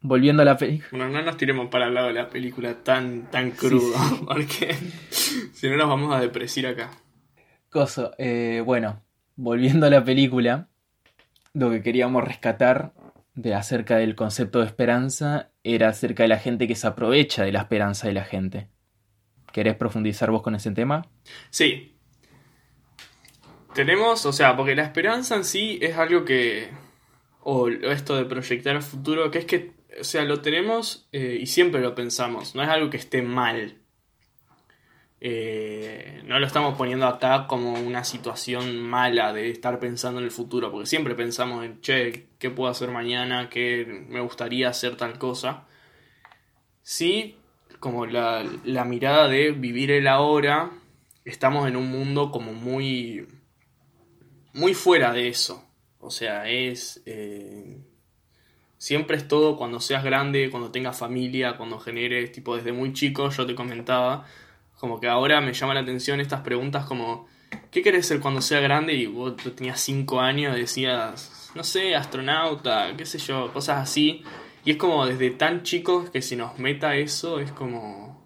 volviendo 0.00 0.42
a 0.42 0.44
la 0.44 0.56
película. 0.56 0.88
Bueno, 0.90 1.08
no 1.18 1.22
nos 1.24 1.36
tiremos 1.36 1.68
para 1.68 1.86
el 1.86 1.94
lado 1.94 2.08
de 2.08 2.14
la 2.14 2.28
película 2.28 2.74
tan, 2.82 3.30
tan 3.30 3.52
crudo, 3.52 3.94
porque 4.26 4.74
si 5.10 5.68
no 5.70 5.76
nos 5.76 5.88
vamos 5.88 6.14
a 6.14 6.20
depresir 6.20 6.66
acá. 6.66 6.90
Coso, 7.70 8.12
eh, 8.18 8.62
bueno, 8.64 9.02
volviendo 9.36 9.86
a 9.86 9.90
la 9.90 10.02
película, 10.04 10.68
lo 11.54 11.70
que 11.70 11.82
queríamos 11.82 12.24
rescatar 12.24 12.92
de 13.38 13.54
acerca 13.54 13.98
del 13.98 14.16
concepto 14.16 14.58
de 14.58 14.66
esperanza 14.66 15.52
era 15.62 15.90
acerca 15.90 16.24
de 16.24 16.28
la 16.28 16.40
gente 16.40 16.66
que 16.66 16.74
se 16.74 16.88
aprovecha 16.88 17.44
de 17.44 17.52
la 17.52 17.60
esperanza 17.60 18.08
de 18.08 18.14
la 18.14 18.24
gente. 18.24 18.68
¿Querés 19.52 19.76
profundizar 19.76 20.32
vos 20.32 20.42
con 20.42 20.56
ese 20.56 20.72
tema? 20.72 21.08
Sí. 21.50 21.96
Tenemos, 23.74 24.26
o 24.26 24.32
sea, 24.32 24.56
porque 24.56 24.74
la 24.74 24.82
esperanza 24.82 25.36
en 25.36 25.44
sí 25.44 25.78
es 25.80 25.96
algo 25.96 26.24
que, 26.24 26.68
o 27.42 27.68
esto 27.68 28.16
de 28.16 28.24
proyectar 28.24 28.74
el 28.74 28.82
futuro, 28.82 29.30
que 29.30 29.38
es 29.38 29.44
que, 29.44 29.72
o 30.00 30.04
sea, 30.04 30.24
lo 30.24 30.40
tenemos 30.42 31.08
eh, 31.12 31.38
y 31.40 31.46
siempre 31.46 31.80
lo 31.80 31.94
pensamos, 31.94 32.56
no 32.56 32.64
es 32.64 32.68
algo 32.68 32.90
que 32.90 32.96
esté 32.96 33.22
mal. 33.22 33.78
Eh, 35.20 36.22
no 36.24 36.38
lo 36.38 36.46
estamos 36.46 36.76
poniendo 36.76 37.06
acá 37.06 37.46
como 37.48 37.72
una 37.72 38.04
situación 38.04 38.80
mala 38.80 39.32
de 39.32 39.50
estar 39.50 39.80
pensando 39.80 40.20
en 40.20 40.26
el 40.26 40.30
futuro, 40.30 40.70
porque 40.70 40.86
siempre 40.86 41.14
pensamos 41.14 41.64
en, 41.64 41.80
che, 41.80 42.26
¿qué 42.38 42.50
puedo 42.50 42.70
hacer 42.70 42.90
mañana? 42.90 43.48
¿Qué 43.50 44.04
me 44.08 44.20
gustaría 44.20 44.68
hacer 44.68 44.96
tal 44.96 45.18
cosa? 45.18 45.64
Sí, 46.82 47.36
como 47.80 48.06
la, 48.06 48.44
la 48.64 48.84
mirada 48.84 49.28
de 49.28 49.52
vivir 49.52 49.90
el 49.90 50.06
ahora, 50.06 50.70
estamos 51.24 51.68
en 51.68 51.76
un 51.76 51.90
mundo 51.90 52.30
como 52.30 52.52
muy, 52.52 53.26
muy 54.52 54.74
fuera 54.74 55.12
de 55.12 55.28
eso. 55.28 55.64
O 56.00 56.10
sea, 56.10 56.48
es... 56.48 57.02
eh, 57.06 57.78
siempre 58.78 59.16
es 59.16 59.26
todo 59.26 59.56
cuando 59.56 59.80
seas 59.80 60.04
grande, 60.04 60.50
cuando 60.50 60.70
tengas 60.70 60.96
familia, 60.98 61.56
cuando 61.56 61.78
generes, 61.80 62.32
tipo 62.32 62.56
desde 62.56 62.72
muy 62.72 62.92
chico, 62.92 63.28
yo 63.30 63.44
te 63.44 63.54
comentaba, 63.54 64.24
como 64.78 65.00
que 65.00 65.08
ahora 65.08 65.40
me 65.40 65.52
llama 65.52 65.74
la 65.74 65.80
atención 65.80 66.20
estas 66.20 66.40
preguntas 66.40 66.84
como, 66.84 67.26
¿qué 67.70 67.82
querés 67.82 68.06
ser 68.06 68.20
cuando 68.20 68.40
sea 68.40 68.60
grande? 68.60 68.94
Y 68.94 69.06
vos 69.06 69.36
tenías 69.56 69.80
5 69.80 70.20
años 70.20 70.54
decías, 70.56 71.50
no 71.54 71.64
sé, 71.64 71.96
astronauta, 71.96 72.96
qué 72.96 73.04
sé 73.04 73.18
yo, 73.18 73.52
cosas 73.52 73.78
así. 73.78 74.22
Y 74.64 74.72
es 74.72 74.76
como 74.76 75.06
desde 75.06 75.30
tan 75.30 75.62
chicos 75.62 76.10
que 76.10 76.22
si 76.22 76.36
nos 76.36 76.58
meta 76.58 76.96
eso 76.96 77.40
es 77.40 77.52
como... 77.52 78.18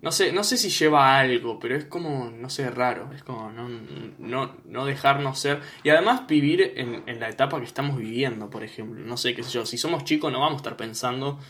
No 0.00 0.12
sé, 0.12 0.32
no 0.32 0.44
sé 0.44 0.56
si 0.56 0.70
lleva 0.70 1.18
algo, 1.18 1.58
pero 1.58 1.74
es 1.74 1.84
como, 1.84 2.30
no 2.30 2.48
sé, 2.50 2.70
raro. 2.70 3.10
Es 3.12 3.24
como 3.24 3.50
no, 3.50 3.68
no, 4.18 4.54
no 4.64 4.86
dejarnos 4.86 5.40
ser. 5.40 5.60
Y 5.82 5.88
además 5.88 6.28
vivir 6.28 6.74
en, 6.76 7.02
en 7.06 7.18
la 7.18 7.28
etapa 7.28 7.58
que 7.58 7.64
estamos 7.64 7.96
viviendo, 7.96 8.48
por 8.48 8.62
ejemplo. 8.62 9.04
No 9.04 9.16
sé, 9.16 9.34
qué 9.34 9.42
sé 9.42 9.50
yo. 9.50 9.66
Si 9.66 9.76
somos 9.76 10.04
chicos 10.04 10.30
no 10.30 10.38
vamos 10.38 10.54
a 10.54 10.56
estar 10.58 10.76
pensando 10.76 11.40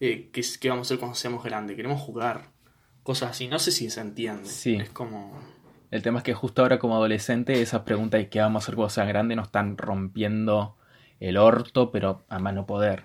eh, 0.00 0.30
qué, 0.32 0.42
qué 0.58 0.70
vamos 0.70 0.86
a 0.86 0.88
hacer 0.88 0.98
cuando 0.98 1.16
seamos 1.16 1.44
grandes. 1.44 1.76
Queremos 1.76 2.00
jugar. 2.00 2.50
Cosas 3.08 3.30
así. 3.30 3.48
No 3.48 3.58
sé 3.58 3.72
si 3.72 3.88
se 3.88 4.02
entiende. 4.02 4.44
Sí. 4.46 4.74
Es 4.74 4.90
como... 4.90 5.32
El 5.90 6.02
tema 6.02 6.18
es 6.18 6.24
que 6.24 6.34
justo 6.34 6.60
ahora 6.60 6.78
como 6.78 6.94
adolescente 6.94 7.62
esas 7.62 7.80
preguntas 7.80 8.18
de 8.20 8.28
qué 8.28 8.38
vamos 8.40 8.62
a 8.62 8.64
hacer 8.64 8.74
cuando 8.74 8.90
sea 8.90 9.06
grande 9.06 9.34
nos 9.34 9.46
están 9.46 9.78
rompiendo 9.78 10.76
el 11.20 11.38
orto, 11.38 11.90
pero 11.90 12.26
a 12.28 12.38
mano 12.38 12.66
poder. 12.66 13.04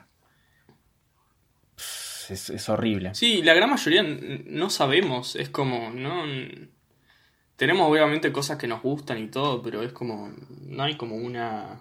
Es, 2.29 2.49
es 2.49 2.67
horrible. 2.69 3.15
Sí, 3.15 3.41
la 3.43 3.53
gran 3.53 3.69
mayoría 3.69 4.03
no 4.03 4.69
sabemos. 4.69 5.37
Es 5.37 5.47
como, 5.47 5.89
no... 5.91 6.23
Tenemos 7.55 7.89
obviamente 7.89 8.33
cosas 8.33 8.57
que 8.57 8.67
nos 8.67 8.81
gustan 8.81 9.19
y 9.19 9.27
todo, 9.27 9.61
pero 9.61 9.81
es 9.83 9.93
como... 9.93 10.33
No 10.67 10.83
hay 10.83 10.97
como 10.97 11.15
una... 11.15 11.79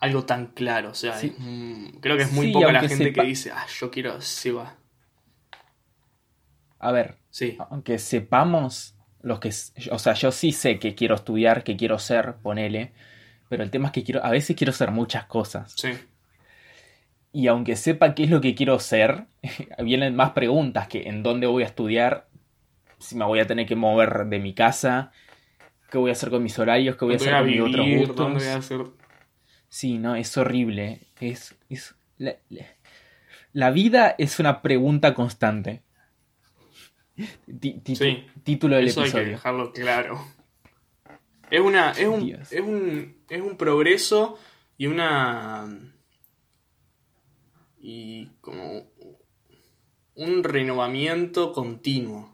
Algo 0.00 0.24
tan 0.24 0.48
claro. 0.48 0.90
O 0.90 0.94
sea, 0.94 1.16
Sí. 1.16 1.28
es, 1.38 1.92
creo 2.00 2.16
que 2.16 2.24
es 2.24 2.32
muy 2.32 2.46
Sí, 2.48 2.52
poca 2.52 2.72
la 2.72 2.80
gente 2.80 2.96
sepa- 3.12 3.22
que 3.22 3.28
dice, 3.28 3.52
ah, 3.52 3.66
yo 3.78 3.88
quiero 3.92 4.20
Seba. 4.20 4.74
A 6.78 6.92
ver, 6.92 7.16
Sí, 7.30 7.56
aunque 7.70 7.98
sepamos 7.98 8.94
los 9.22 9.40
que... 9.40 9.50
O 9.90 9.98
sea, 9.98 10.14
yo 10.14 10.32
sí 10.32 10.52
sé 10.52 10.78
que 10.78 10.94
quiero 10.94 11.14
estudiar, 11.16 11.64
que 11.64 11.76
quiero 11.76 11.98
ser, 11.98 12.36
ponele. 12.42 12.92
Pero 13.48 13.62
el 13.62 13.70
tema 13.70 13.88
es 13.88 13.92
que 13.92 14.04
quiero... 14.04 14.24
A 14.24 14.30
veces 14.30 14.56
quiero 14.56 14.72
ser 14.72 14.90
muchas 14.90 15.26
cosas. 15.26 15.74
sí. 15.76 15.90
Y 17.32 17.46
aunque 17.46 17.76
sepa 17.76 18.14
qué 18.14 18.24
es 18.24 18.30
lo 18.30 18.40
que 18.40 18.54
quiero 18.54 18.78
ser, 18.78 19.26
vienen 19.82 20.16
más 20.16 20.30
preguntas 20.32 20.88
que 20.88 21.08
en 21.08 21.22
dónde 21.22 21.46
voy 21.46 21.62
a 21.62 21.66
estudiar, 21.66 22.26
si 22.98 23.16
me 23.16 23.24
voy 23.24 23.40
a 23.40 23.46
tener 23.46 23.66
que 23.66 23.76
mover 23.76 24.26
de 24.26 24.38
mi 24.38 24.54
casa, 24.54 25.12
qué 25.90 25.98
voy 25.98 26.10
a 26.10 26.12
hacer 26.12 26.30
con 26.30 26.42
mis 26.42 26.58
horarios, 26.58 26.96
qué 26.96 27.04
voy 27.04 27.14
a 27.14 27.18
¿Dónde 27.18 27.32
hacer 27.32 27.38
con 27.38 27.46
mis 27.50 27.60
otros 27.60 27.86
vivir? 27.86 27.98
gustos. 28.08 28.16
¿Dónde 28.16 28.38
voy 28.40 28.48
a 28.48 28.56
hacer? 28.56 28.86
Sí, 29.68 29.98
no, 29.98 30.14
es 30.16 30.36
horrible. 30.36 31.00
Es, 31.20 31.54
es 31.68 31.94
la, 32.16 32.36
la- 32.48 32.66
la 33.52 33.70
vida 33.70 34.14
es 34.18 34.38
una 34.40 34.62
pregunta 34.62 35.14
constante. 35.14 35.82
Sí. 37.84 38.26
Título 38.44 38.76
del 38.76 38.88
Eso 38.88 39.00
hay 39.00 39.10
que 39.10 39.18
episodio. 39.18 39.32
dejarlo 39.32 39.72
claro. 39.72 40.24
Es 41.50 41.60
una. 41.60 41.92
Es 41.92 42.06
un, 42.06 42.24
Dios. 42.24 42.52
es 42.52 42.60
un. 42.60 43.16
Es 43.28 43.40
un 43.40 43.56
progreso 43.56 44.38
y 44.76 44.86
una. 44.86 45.66
Y 47.80 48.26
como. 48.40 48.86
Un 50.14 50.42
renovamiento 50.42 51.52
continuo. 51.52 52.32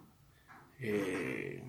Eh, 0.81 1.63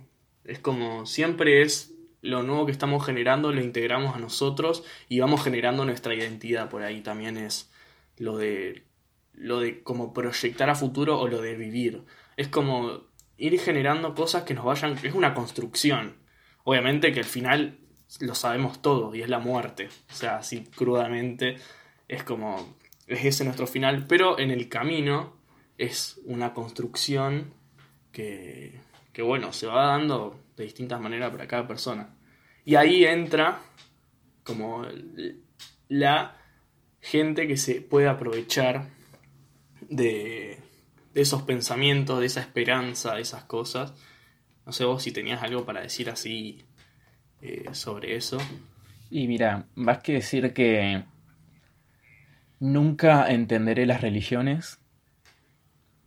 es 0.44 0.60
como. 0.60 1.06
Siempre 1.06 1.62
es 1.62 1.94
lo 2.22 2.42
nuevo 2.42 2.66
que 2.66 2.72
estamos 2.72 3.06
generando, 3.06 3.52
lo 3.52 3.62
integramos 3.62 4.16
a 4.16 4.20
nosotros 4.20 4.84
y 5.08 5.20
vamos 5.20 5.44
generando 5.44 5.86
nuestra 5.86 6.16
identidad. 6.16 6.70
Por 6.70 6.82
ahí 6.82 7.02
también 7.02 7.38
es 7.38 7.72
lo 8.18 8.38
de. 8.38 8.84
Lo 9.34 9.60
de 9.60 9.84
como 9.84 10.14
proyectar 10.14 10.70
a 10.70 10.76
futuro 10.76 11.20
o 11.20 11.28
lo 11.28 11.42
de 11.42 11.56
vivir. 11.56 12.04
Es 12.38 12.48
como 12.48 13.02
ir 13.38 13.60
generando 13.60 14.14
cosas 14.14 14.44
que 14.44 14.54
nos 14.54 14.66
vayan. 14.66 14.98
Es 15.04 15.14
una 15.14 15.34
construcción. 15.34 16.18
Obviamente 16.64 17.12
que 17.12 17.20
al 17.20 17.26
final 17.26 17.80
lo 18.20 18.36
sabemos 18.36 18.82
todo 18.82 19.14
y 19.16 19.22
es 19.22 19.30
la 19.30 19.40
muerte. 19.40 19.90
O 20.12 20.14
sea, 20.14 20.38
así 20.38 20.64
crudamente 20.76 21.58
es 22.08 22.24
como, 22.24 22.78
es 23.08 23.26
ese 23.26 23.44
nuestro 23.44 23.68
final, 23.68 24.06
pero 24.08 24.40
en 24.40 24.52
el 24.52 24.70
camino 24.70 25.38
es 25.78 26.20
una 26.26 26.54
construcción 26.54 27.54
que, 28.12 28.80
que 29.12 29.22
bueno, 29.22 29.52
se 29.54 29.68
va 29.68 29.88
dando 29.88 30.40
de 30.56 30.64
distintas 30.64 31.02
maneras 31.02 31.32
para 31.32 31.48
cada 31.48 31.68
persona. 31.68 32.16
Y 32.64 32.76
ahí 32.76 33.06
entra 33.06 33.62
como 34.44 34.86
la 35.88 36.38
gente 37.02 37.48
que 37.48 37.58
se 37.58 37.82
puede 37.82 38.08
aprovechar 38.08 38.90
de, 39.82 40.58
de 41.16 41.22
esos 41.22 41.44
pensamientos, 41.44 42.20
de 42.20 42.26
esa 42.26 42.42
esperanza, 42.42 43.16
de 43.16 43.22
esas 43.22 43.46
cosas. 43.46 43.94
No 44.66 44.74
sé 44.74 44.84
vos 44.84 45.02
si 45.02 45.14
tenías 45.14 45.42
algo 45.42 45.66
para 45.66 45.82
decir 45.82 46.10
así 46.10 46.66
eh, 47.42 47.64
sobre 47.72 48.18
eso. 48.18 48.38
Y 49.10 49.28
mira, 49.28 49.66
más 49.76 50.00
que 50.00 50.14
decir 50.14 50.54
que 50.54 51.06
nunca 52.60 53.32
entenderé 53.32 53.86
las 53.86 54.02
religiones, 54.02 54.82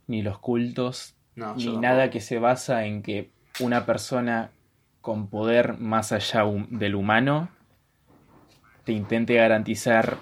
ni 0.05 0.21
los 0.21 0.37
cultos, 0.37 1.15
No, 1.35 1.55
ni 1.55 1.75
nada 1.75 2.11
que 2.11 2.21
se 2.21 2.37
basa 2.37 2.85
en 2.85 3.01
que 3.01 3.31
una 3.59 3.87
persona 3.87 4.51
con 5.01 5.27
poder 5.27 5.79
más 5.79 6.11
allá 6.11 6.43
del 6.69 6.93
humano 6.93 7.49
te 8.83 8.91
intente 8.91 9.33
garantizar 9.33 10.19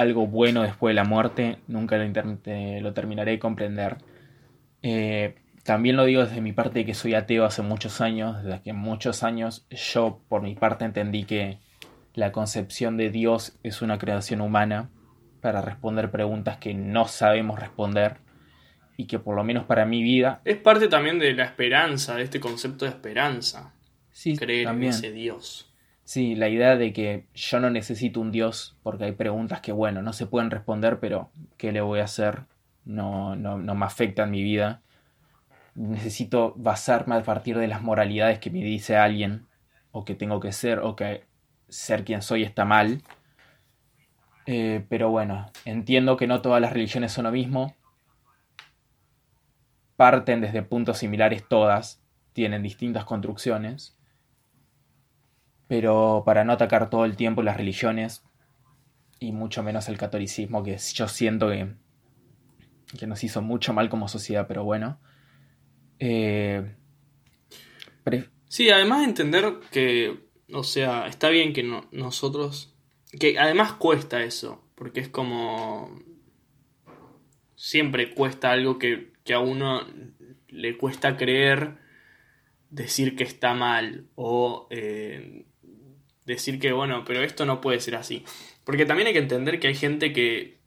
algo 0.00 0.26
bueno 0.26 0.62
después 0.62 0.92
de 0.92 0.94
la 0.94 1.04
muerte, 1.04 1.58
nunca 1.66 1.96
lo, 1.98 2.92
terminaré 2.92 3.32
de 3.32 3.38
comprender. 3.38 3.98
Eh, 4.82 5.34
también 5.64 5.96
lo 5.96 6.04
digo 6.04 6.24
desde 6.24 6.40
mi 6.40 6.52
parte 6.52 6.86
que 6.86 6.94
soy 6.94 7.14
ateo 7.14 7.44
hace 7.44 7.62
muchos 7.62 8.00
años, 8.00 8.42
desde 8.42 8.62
que 8.62 8.72
muchos 8.72 9.22
años 9.22 9.66
yo 9.70 10.20
por 10.28 10.42
mi 10.42 10.54
parte 10.54 10.84
entendí 10.84 11.24
que 11.24 11.58
la 12.14 12.32
concepción 12.32 12.96
de 12.96 13.10
Dios 13.10 13.58
es 13.62 13.82
una 13.82 13.98
creación 13.98 14.40
humana 14.40 14.90
para 15.40 15.60
responder 15.60 16.10
preguntas 16.10 16.56
que 16.56 16.74
no 16.74 17.06
sabemos 17.06 17.60
responder 17.60 18.16
y 18.96 19.06
que 19.06 19.18
por 19.18 19.36
lo 19.36 19.44
menos 19.44 19.64
para 19.64 19.84
mi 19.86 20.02
vida 20.02 20.40
Es 20.44 20.56
parte 20.56 20.88
también 20.88 21.18
de 21.18 21.32
la 21.32 21.44
esperanza, 21.44 22.16
de 22.16 22.24
este 22.24 22.40
concepto 22.40 22.84
de 22.84 22.90
esperanza. 22.90 23.72
sí 24.10 24.36
Creer 24.36 24.64
también 24.64 24.92
en 24.92 24.98
ese 24.98 25.12
Dios. 25.12 25.67
Sí 26.08 26.34
la 26.34 26.48
idea 26.48 26.76
de 26.76 26.94
que 26.94 27.26
yo 27.34 27.60
no 27.60 27.68
necesito 27.68 28.18
un 28.18 28.32
Dios 28.32 28.78
porque 28.82 29.04
hay 29.04 29.12
preguntas 29.12 29.60
que 29.60 29.72
bueno 29.72 30.00
no 30.00 30.14
se 30.14 30.24
pueden 30.24 30.50
responder 30.50 31.00
pero 31.00 31.30
qué 31.58 31.70
le 31.70 31.82
voy 31.82 32.00
a 32.00 32.04
hacer 32.04 32.44
no 32.86 33.36
no, 33.36 33.58
no 33.58 33.74
me 33.74 33.84
afecta 33.84 34.22
en 34.22 34.30
mi 34.30 34.42
vida. 34.42 34.80
Necesito 35.74 36.54
basarme 36.56 37.16
a 37.16 37.22
partir 37.22 37.58
de 37.58 37.68
las 37.68 37.82
moralidades 37.82 38.38
que 38.38 38.50
me 38.50 38.60
dice 38.60 38.96
alguien 38.96 39.46
o 39.92 40.06
que 40.06 40.14
tengo 40.14 40.40
que 40.40 40.52
ser 40.52 40.78
o 40.78 40.96
que 40.96 41.26
ser 41.68 42.06
quien 42.06 42.22
soy 42.22 42.42
está 42.42 42.64
mal. 42.64 43.02
Eh, 44.46 44.86
pero 44.88 45.10
bueno 45.10 45.52
entiendo 45.66 46.16
que 46.16 46.26
no 46.26 46.40
todas 46.40 46.62
las 46.62 46.72
religiones 46.72 47.12
son 47.12 47.24
lo 47.24 47.32
mismo. 47.32 47.76
Parten 49.96 50.40
desde 50.40 50.62
puntos 50.62 50.96
similares 50.96 51.46
todas 51.46 52.00
tienen 52.32 52.62
distintas 52.62 53.04
construcciones 53.04 53.97
pero 55.68 56.22
para 56.26 56.44
no 56.44 56.52
atacar 56.54 56.90
todo 56.90 57.04
el 57.04 57.16
tiempo 57.16 57.42
las 57.42 57.56
religiones 57.56 58.24
y 59.20 59.32
mucho 59.32 59.62
menos 59.62 59.88
el 59.88 59.98
catolicismo 59.98 60.62
que 60.62 60.78
yo 60.78 61.08
siento 61.08 61.50
que, 61.50 61.74
que 62.98 63.06
nos 63.06 63.22
hizo 63.24 63.42
mucho 63.42 63.72
mal 63.72 63.88
como 63.88 64.08
sociedad 64.08 64.46
pero 64.48 64.64
bueno 64.64 64.98
eh, 65.98 66.74
Sí, 68.48 68.70
además 68.70 69.04
entender 69.04 69.60
que, 69.70 70.20
o 70.52 70.62
sea, 70.64 71.06
está 71.06 71.28
bien 71.28 71.52
que 71.52 71.62
no- 71.62 71.86
nosotros, 71.92 72.74
que 73.18 73.38
además 73.38 73.72
cuesta 73.74 74.22
eso, 74.22 74.64
porque 74.74 75.00
es 75.00 75.08
como, 75.08 76.00
siempre 77.56 78.14
cuesta 78.14 78.52
algo 78.52 78.78
que, 78.78 79.12
que 79.24 79.34
a 79.34 79.40
uno 79.40 79.82
le 80.48 80.78
cuesta 80.78 81.16
creer, 81.16 81.76
decir 82.70 83.16
que 83.16 83.24
está 83.24 83.54
mal 83.54 84.06
o 84.14 84.66
eh, 84.70 85.46
decir 86.28 86.60
que, 86.60 86.72
bueno, 86.72 87.04
pero 87.04 87.22
esto 87.22 87.44
no 87.44 87.60
puede 87.60 87.80
ser 87.80 87.96
así. 87.96 88.24
Porque 88.64 88.86
también 88.86 89.08
hay 89.08 89.14
que 89.14 89.18
entender 89.18 89.58
que 89.58 89.68
hay 89.68 89.74
gente 89.74 90.12
que, 90.12 90.58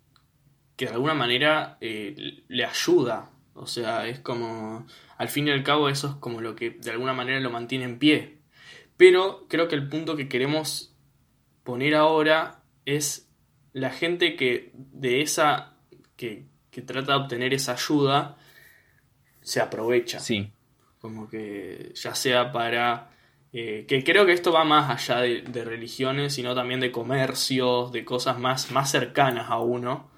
que 0.76 0.86
de 0.86 0.92
alguna 0.92 1.14
manera 1.14 1.78
eh, 1.80 2.44
le 2.48 2.66
ayuda. 2.66 3.30
O 3.54 3.68
sea, 3.68 4.08
es 4.08 4.20
como, 4.20 4.88
al 5.18 5.30
fin 5.30 5.48
y 5.48 5.52
al 5.52 5.64
cabo 5.64 5.88
eso 5.88 6.10
es 6.10 6.16
como 6.16 6.42
lo 6.42 6.56
que 6.56 6.72
de 6.72 6.92
alguna 6.92 7.14
manera 7.14 7.40
lo 7.40 7.52
mantiene 7.52 7.86
en 7.86 8.00
pie. 8.00 8.40
Pero 8.98 9.46
creo 9.48 9.68
que 9.68 9.76
el 9.76 9.88
punto 9.88 10.18
que 10.18 10.28
queremos 10.28 10.96
poner 11.64 11.96
ahora 11.96 12.64
es 12.86 13.30
la 13.72 13.92
gente 13.92 14.36
que 14.36 14.72
de 14.74 15.22
esa, 15.22 15.78
que, 16.18 16.46
que 16.72 16.82
trata 16.82 17.14
de 17.14 17.20
obtener 17.20 17.54
esa 17.54 17.74
ayuda, 17.74 18.38
se 19.42 19.60
aprovecha. 19.60 20.20
sí 20.20 20.52
Como 21.00 21.30
que 21.30 21.92
ya 21.94 22.16
sea 22.16 22.52
para... 22.52 23.11
eh, 23.54 23.86
que 23.88 24.04
creo 24.04 24.26
que 24.26 24.32
esto 24.32 24.52
va 24.54 24.64
más 24.64 24.90
allá 24.90 25.22
de, 25.22 25.42
de 25.42 25.66
religiones, 25.66 26.34
sino 26.34 26.56
también 26.56 26.80
de 26.80 26.92
comercios, 26.92 27.92
de 27.92 28.06
cosas 28.06 28.40
más, 28.40 28.72
más 28.72 28.90
cercanas 28.90 29.50
a 29.50 29.60
uno, 29.60 30.10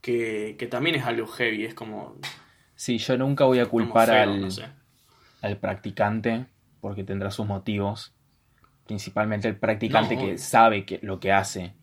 que, 0.00 0.56
que 0.58 0.66
también 0.66 0.96
es 0.96 1.04
algo 1.04 1.26
heavy, 1.26 1.64
es 1.64 1.74
como... 1.74 2.16
sí 2.74 2.98
yo 2.98 3.16
nunca 3.18 3.44
voy 3.44 3.58
a 3.58 3.66
culpar 3.66 4.08
feo, 4.08 4.22
al, 4.22 4.40
no 4.40 4.50
sé. 4.50 4.64
al 5.42 5.58
practicante 5.58 6.46
porque 6.80 7.04
tendrá 7.04 7.30
sus 7.30 7.46
motivos. 7.46 8.14
Principalmente 8.86 9.46
el 9.46 9.56
practicante 9.56 10.16
No, 10.16 10.22
que 10.22 10.38
sabe 10.38 10.84
que, 10.84 10.98
lo 11.02 11.20
que 11.20 11.30
hace. 11.32 11.74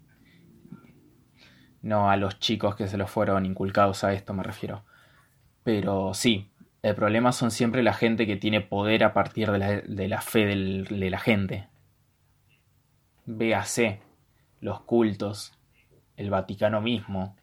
No 1.81 2.11
a 2.11 2.17
los 2.17 2.39
chicos 2.39 2.75
que 2.75 2.87
se 2.87 2.97
los 2.97 3.09
fueron 3.09 3.45
inculcados 3.45 4.03
a 4.03 4.13
esto 4.13 4.33
me 4.33 4.43
refiero. 4.43 4.83
Pero 5.63 6.13
sí 6.13 6.48
el 6.81 6.95
problema 6.95 7.31
son 7.31 7.51
siempre 7.51 7.83
la 7.83 7.93
gente 7.93 8.25
que 8.27 8.35
tiene 8.37 8.61
poder 8.61 9.03
a 9.03 9.13
partir 9.13 9.51
de 9.51 9.59
la, 9.59 9.81
de 9.81 10.07
la 10.07 10.21
fe 10.21 10.45
del- 10.45 10.85
de 10.85 11.09
la 11.09 11.19
gente 11.19 11.67
véase 13.25 13.99
los 14.61 14.81
cultos 14.81 15.53
el 16.17 16.29
Vaticano 16.29 16.81
mismo 16.81 17.35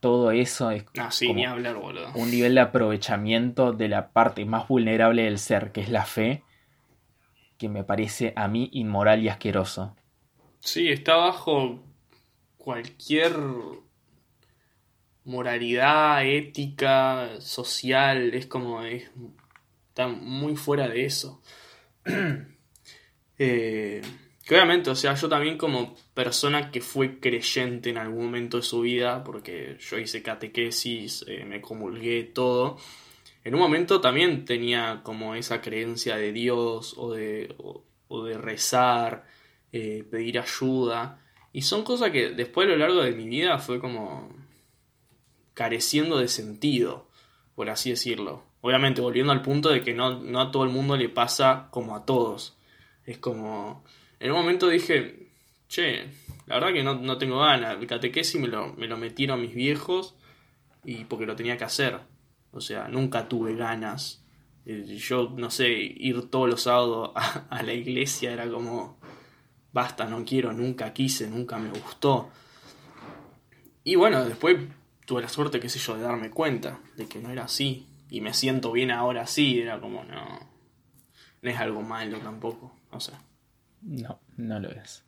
todo 0.00 0.30
eso 0.30 0.70
es 0.70 0.84
Ah, 0.98 1.10
sí, 1.10 1.26
como 1.26 1.40
ni 1.40 1.44
hablar, 1.46 1.76
boludo. 1.76 2.06
un 2.14 2.30
nivel 2.30 2.54
de 2.54 2.60
aprovechamiento 2.60 3.72
de 3.72 3.88
la 3.88 4.10
parte 4.12 4.44
más 4.44 4.68
vulnerable 4.68 5.22
del 5.24 5.38
ser, 5.38 5.72
que 5.72 5.80
es 5.80 5.88
la 5.88 6.04
fe, 6.04 6.42
que 7.58 7.68
me 7.68 7.82
parece 7.84 8.32
a 8.36 8.46
mí 8.48 8.68
inmoral 8.72 9.22
y 9.22 9.28
asqueroso. 9.28 9.96
Sí, 10.60 10.88
está 10.88 11.16
bajo 11.16 11.78
cualquier 12.58 13.34
moralidad, 15.26 16.24
ética, 16.26 17.40
social, 17.40 18.32
es 18.34 18.46
como, 18.46 18.82
es, 18.82 19.10
está 19.88 20.08
muy 20.08 20.56
fuera 20.56 20.88
de 20.88 21.04
eso. 21.06 21.42
Eh, 23.38 24.00
que 24.46 24.54
obviamente, 24.54 24.90
o 24.90 24.94
sea, 24.94 25.14
yo 25.14 25.28
también 25.28 25.58
como 25.58 25.94
persona 26.14 26.70
que 26.70 26.80
fue 26.80 27.20
creyente 27.20 27.90
en 27.90 27.98
algún 27.98 28.24
momento 28.26 28.56
de 28.58 28.62
su 28.62 28.80
vida, 28.82 29.24
porque 29.24 29.76
yo 29.80 29.98
hice 29.98 30.22
catequesis, 30.22 31.24
eh, 31.28 31.44
me 31.44 31.60
comulgué, 31.60 32.22
todo, 32.24 32.78
en 33.44 33.54
un 33.54 33.60
momento 33.60 34.00
también 34.00 34.44
tenía 34.44 35.00
como 35.02 35.34
esa 35.34 35.60
creencia 35.60 36.16
de 36.16 36.32
Dios 36.32 36.94
o 36.96 37.12
de, 37.12 37.54
o- 37.58 37.84
de 38.24 38.38
rezar, 38.38 39.26
eh, 39.72 40.04
pedir 40.10 40.38
ayuda, 40.38 41.20
y 41.52 41.62
son 41.62 41.82
cosas 41.84 42.10
que 42.10 42.30
después 42.30 42.66
a 42.68 42.70
lo 42.70 42.76
largo 42.78 43.02
de 43.02 43.12
mi 43.12 43.28
vida 43.28 43.58
fue 43.58 43.80
como 43.80 44.30
careciendo 45.56 46.18
de 46.18 46.28
sentido, 46.28 47.08
por 47.54 47.70
así 47.70 47.88
decirlo. 47.88 48.44
Obviamente 48.60 49.00
volviendo 49.00 49.32
al 49.32 49.40
punto 49.40 49.70
de 49.70 49.82
que 49.82 49.94
no, 49.94 50.20
no 50.20 50.40
a 50.42 50.50
todo 50.50 50.64
el 50.64 50.70
mundo 50.70 50.98
le 50.98 51.08
pasa 51.08 51.68
como 51.70 51.96
a 51.96 52.04
todos. 52.04 52.58
Es 53.06 53.16
como, 53.16 53.82
en 54.20 54.32
un 54.32 54.36
momento 54.36 54.68
dije, 54.68 55.30
che, 55.66 56.10
la 56.44 56.56
verdad 56.56 56.74
que 56.74 56.82
no, 56.82 56.96
no 56.96 57.16
tengo 57.16 57.38
ganas, 57.38 57.78
el 57.80 57.86
catequesis 57.86 58.38
me 58.38 58.48
lo, 58.48 58.74
me 58.74 58.86
lo 58.86 58.98
metieron 58.98 59.40
mis 59.40 59.54
viejos 59.54 60.14
y 60.84 61.04
porque 61.06 61.24
lo 61.24 61.36
tenía 61.36 61.56
que 61.56 61.64
hacer. 61.64 62.00
O 62.52 62.60
sea, 62.60 62.88
nunca 62.88 63.26
tuve 63.26 63.54
ganas. 63.56 64.22
Eh, 64.66 64.84
Yo, 64.98 65.32
no 65.34 65.50
sé, 65.50 65.70
ir 65.70 66.28
todos 66.28 66.50
los 66.50 66.64
sábados 66.64 67.12
a, 67.14 67.46
a 67.48 67.62
la 67.62 67.72
iglesia 67.72 68.30
era 68.30 68.46
como, 68.50 68.98
basta, 69.72 70.04
no 70.04 70.22
quiero, 70.22 70.52
nunca 70.52 70.92
quise, 70.92 71.30
nunca 71.30 71.56
me 71.56 71.70
gustó. 71.70 72.28
Y 73.84 73.94
bueno, 73.94 74.22
después 74.26 74.58
tuve 75.06 75.22
la 75.22 75.28
suerte, 75.28 75.58
qué 75.60 75.70
sé 75.70 75.78
yo, 75.78 75.96
de 75.96 76.02
darme 76.02 76.30
cuenta 76.30 76.78
de 76.96 77.06
que 77.06 77.18
no 77.20 77.30
era 77.30 77.44
así. 77.44 77.86
Y 78.10 78.20
me 78.20 78.34
siento 78.34 78.70
bien 78.72 78.90
ahora 78.90 79.22
así, 79.22 79.60
era 79.60 79.80
como, 79.80 80.04
no, 80.04 80.38
no 81.42 81.50
es 81.50 81.58
algo 81.58 81.82
malo 81.82 82.18
tampoco, 82.18 82.72
no 82.92 83.00
sé. 83.00 83.12
No, 83.82 84.20
no 84.36 84.60
lo 84.60 84.70
es. 84.70 85.04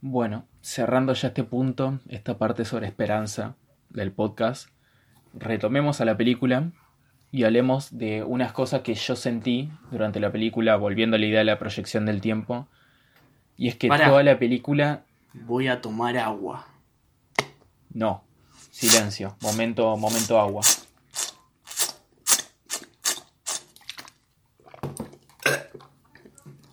Bueno, 0.00 0.46
cerrando 0.60 1.12
ya 1.12 1.28
este 1.28 1.44
punto, 1.44 2.00
esta 2.08 2.38
parte 2.38 2.64
sobre 2.64 2.86
esperanza 2.86 3.56
del 3.90 4.12
podcast, 4.12 4.70
retomemos 5.34 6.00
a 6.00 6.04
la 6.04 6.16
película 6.16 6.70
y 7.30 7.44
hablemos 7.44 7.96
de 7.96 8.22
unas 8.22 8.52
cosas 8.52 8.82
que 8.82 8.94
yo 8.94 9.14
sentí 9.16 9.70
durante 9.90 10.18
la 10.20 10.32
película, 10.32 10.76
volviendo 10.76 11.16
a 11.16 11.18
la 11.18 11.26
idea 11.26 11.40
de 11.40 11.44
la 11.44 11.58
proyección 11.58 12.06
del 12.06 12.20
tiempo, 12.20 12.68
Y 13.56 13.66
es 13.68 13.74
que 13.76 13.88
Pará. 13.88 14.08
toda 14.08 14.22
la 14.22 14.38
película. 14.38 15.02
Voy 15.34 15.66
a 15.66 15.80
tomar 15.80 16.16
agua. 16.16 16.68
No. 17.92 18.22
Silencio. 18.78 19.36
Momento, 19.42 19.96
momento 19.96 20.38
agua. 20.38 20.62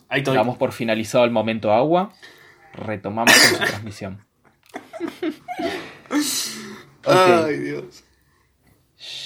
Ahí 0.08 0.20
estoy. 0.20 0.36
Damos 0.36 0.58
por 0.58 0.72
finalizado 0.72 1.26
el 1.26 1.32
momento 1.32 1.74
agua. 1.74 2.14
Retomamos 2.74 3.34
con 3.34 3.58
su 3.58 3.66
transmisión. 3.72 4.24
Ay, 7.08 7.58
Dios. 7.58 8.04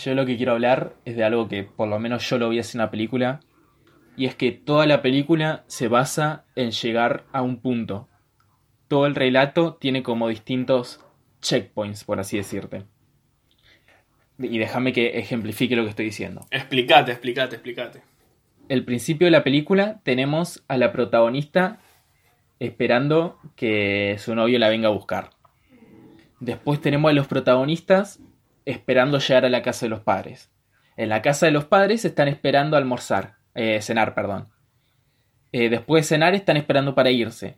Yo 0.06 0.16
lo 0.16 0.26
que 0.26 0.38
quiero 0.38 0.54
hablar 0.54 0.96
es 1.04 1.18
de 1.18 1.26
algo 1.26 1.50
que 1.50 1.64
por 1.64 1.90
lo 1.90 2.00
menos 2.00 2.30
yo 2.30 2.38
lo 2.38 2.48
vi 2.48 2.60
así 2.60 2.78
en 2.78 2.84
la 2.84 2.92
película. 2.92 3.42
Y 4.16 4.26
es 4.26 4.36
que 4.36 4.54
toda 4.54 4.86
la 4.86 5.02
película 5.02 5.66
se 5.68 5.90
basa 5.90 6.46
en 6.56 6.72
llegar 6.72 7.26
a 7.34 7.42
un 7.42 7.60
punto. 7.60 8.08
Todo 8.88 9.06
el 9.06 9.16
relato 9.16 9.74
tiene 9.74 10.02
como 10.02 10.30
distintos 10.30 11.02
checkpoints, 11.42 12.04
por 12.04 12.20
así 12.20 12.38
decirte. 12.38 12.86
Y 14.38 14.58
déjame 14.58 14.94
que 14.94 15.20
ejemplifique 15.20 15.76
lo 15.76 15.84
que 15.84 15.90
estoy 15.90 16.06
diciendo. 16.06 16.46
Explicate, 16.52 17.12
explicate, 17.12 17.56
explicate. 17.56 18.02
El 18.70 18.86
principio 18.86 19.26
de 19.26 19.32
la 19.32 19.44
película 19.44 20.00
tenemos 20.04 20.64
a 20.68 20.78
la 20.78 20.92
protagonista 20.92 21.80
esperando 22.60 23.40
que 23.56 24.16
su 24.20 24.36
novio 24.36 24.60
la 24.60 24.70
venga 24.70 24.88
a 24.88 24.92
buscar. 24.92 25.32
Después 26.40 26.80
tenemos 26.80 27.10
a 27.10 27.14
los 27.14 27.28
protagonistas 27.28 28.20
esperando 28.66 29.20
llegar 29.20 29.46
a 29.46 29.50
la 29.50 29.62
casa 29.62 29.86
de 29.86 29.90
los 29.90 30.02
padres. 30.02 30.52
En 30.96 31.10
la 31.10 31.22
casa 31.22 31.46
de 31.46 31.52
los 31.52 31.66
padres 31.66 32.06
están 32.06 32.28
esperando 32.28 32.78
almorzar, 32.78 33.38
eh, 33.56 33.82
cenar, 33.82 34.14
perdón. 34.14 34.50
Eh, 35.52 35.70
después 35.70 36.04
de 36.04 36.16
cenar 36.16 36.36
están 36.36 36.58
esperando 36.58 36.94
para 36.94 37.10
irse. 37.10 37.58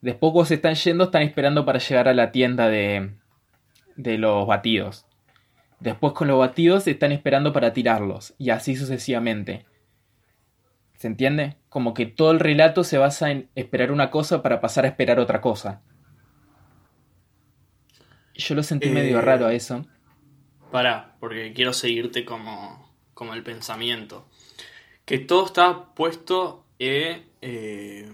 Después 0.00 0.32
cuando 0.32 0.46
se 0.46 0.54
están 0.54 0.74
yendo 0.74 1.04
están 1.04 1.22
esperando 1.22 1.64
para 1.64 1.78
llegar 1.78 2.08
a 2.08 2.14
la 2.14 2.30
tienda 2.30 2.68
de, 2.68 3.10
de 3.96 4.18
los 4.18 4.46
batidos. 4.46 5.06
Después 5.80 6.12
con 6.12 6.28
los 6.28 6.38
batidos 6.38 6.86
están 6.86 7.12
esperando 7.12 7.52
para 7.52 7.72
tirarlos. 7.72 8.34
Y 8.38 8.50
así 8.50 8.76
sucesivamente. 8.76 9.66
¿Se 10.96 11.06
entiende? 11.06 11.56
Como 11.68 11.94
que 11.94 12.06
todo 12.06 12.32
el 12.32 12.40
relato 12.40 12.82
se 12.82 12.98
basa 12.98 13.30
en 13.30 13.48
esperar 13.54 13.92
una 13.92 14.10
cosa 14.10 14.42
para 14.42 14.60
pasar 14.60 14.84
a 14.84 14.88
esperar 14.88 15.20
otra 15.20 15.40
cosa. 15.40 15.82
Yo 18.34 18.54
lo 18.54 18.62
sentí 18.62 18.88
Eh, 18.88 18.92
medio 18.92 19.20
raro 19.20 19.46
a 19.46 19.52
eso. 19.52 19.84
Pará, 20.72 21.16
porque 21.20 21.52
quiero 21.52 21.72
seguirte 21.72 22.24
como, 22.24 22.92
como 23.14 23.34
el 23.34 23.42
pensamiento. 23.42 24.28
Que 25.04 25.18
todo 25.18 25.46
está 25.46 25.94
puesto 25.94 26.64
eh, 26.78 27.24
eh, 27.42 28.10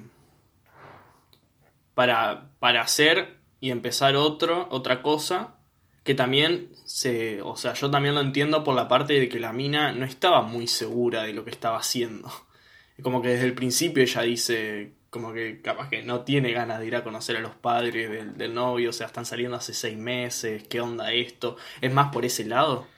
para, 1.95 2.51
para 2.59 2.83
hacer 2.83 3.39
y 3.61 3.71
empezar 3.71 4.17
otro, 4.17 4.69
otra 4.71 5.03
cosa. 5.03 5.57
Que 6.05 6.15
también 6.15 6.71
se. 6.85 7.41
O 7.43 7.57
sea, 7.57 7.73
yo 7.75 7.91
también 7.91 8.15
lo 8.15 8.21
entiendo 8.21 8.63
por 8.65 8.75
la 8.75 8.89
parte 8.89 9.15
de 9.15 9.29
que 9.29 9.41
la 9.41 9.53
mina 9.55 9.93
no 9.93 10.05
estaba 10.05 10.43
muy 10.43 10.67
segura 10.67 11.23
de 11.23 11.33
lo 11.33 11.45
que 11.45 11.51
estaba 11.51 11.79
haciendo. 11.79 12.31
Como 13.03 13.23
que 13.23 13.29
desde 13.29 13.47
el 13.47 13.55
principio 13.55 14.03
ella 14.03 14.23
dice. 14.23 14.93
Como 15.11 15.33
que 15.33 15.63
capaz 15.63 15.89
que 15.91 16.03
no 16.03 16.23
tiene 16.23 16.51
ganas 16.53 16.81
de 16.81 16.87
ir 16.87 16.97
a 16.97 17.05
conocer 17.05 17.37
a 17.37 17.41
los 17.41 17.55
padres 17.55 18.11
del, 18.11 18.37
del 18.37 18.53
novio. 18.55 18.91
O 18.91 18.93
sea, 18.93 19.07
están 19.07 19.25
saliendo 19.25 19.57
hace 19.57 19.73
seis 19.73 19.97
meses. 19.97 20.65
¿Qué 20.69 20.81
onda 20.81 21.13
esto? 21.13 21.57
¿Es 21.81 21.93
más 21.93 22.11
por 22.13 22.25
ese 22.25 22.45
lado? 22.45 22.89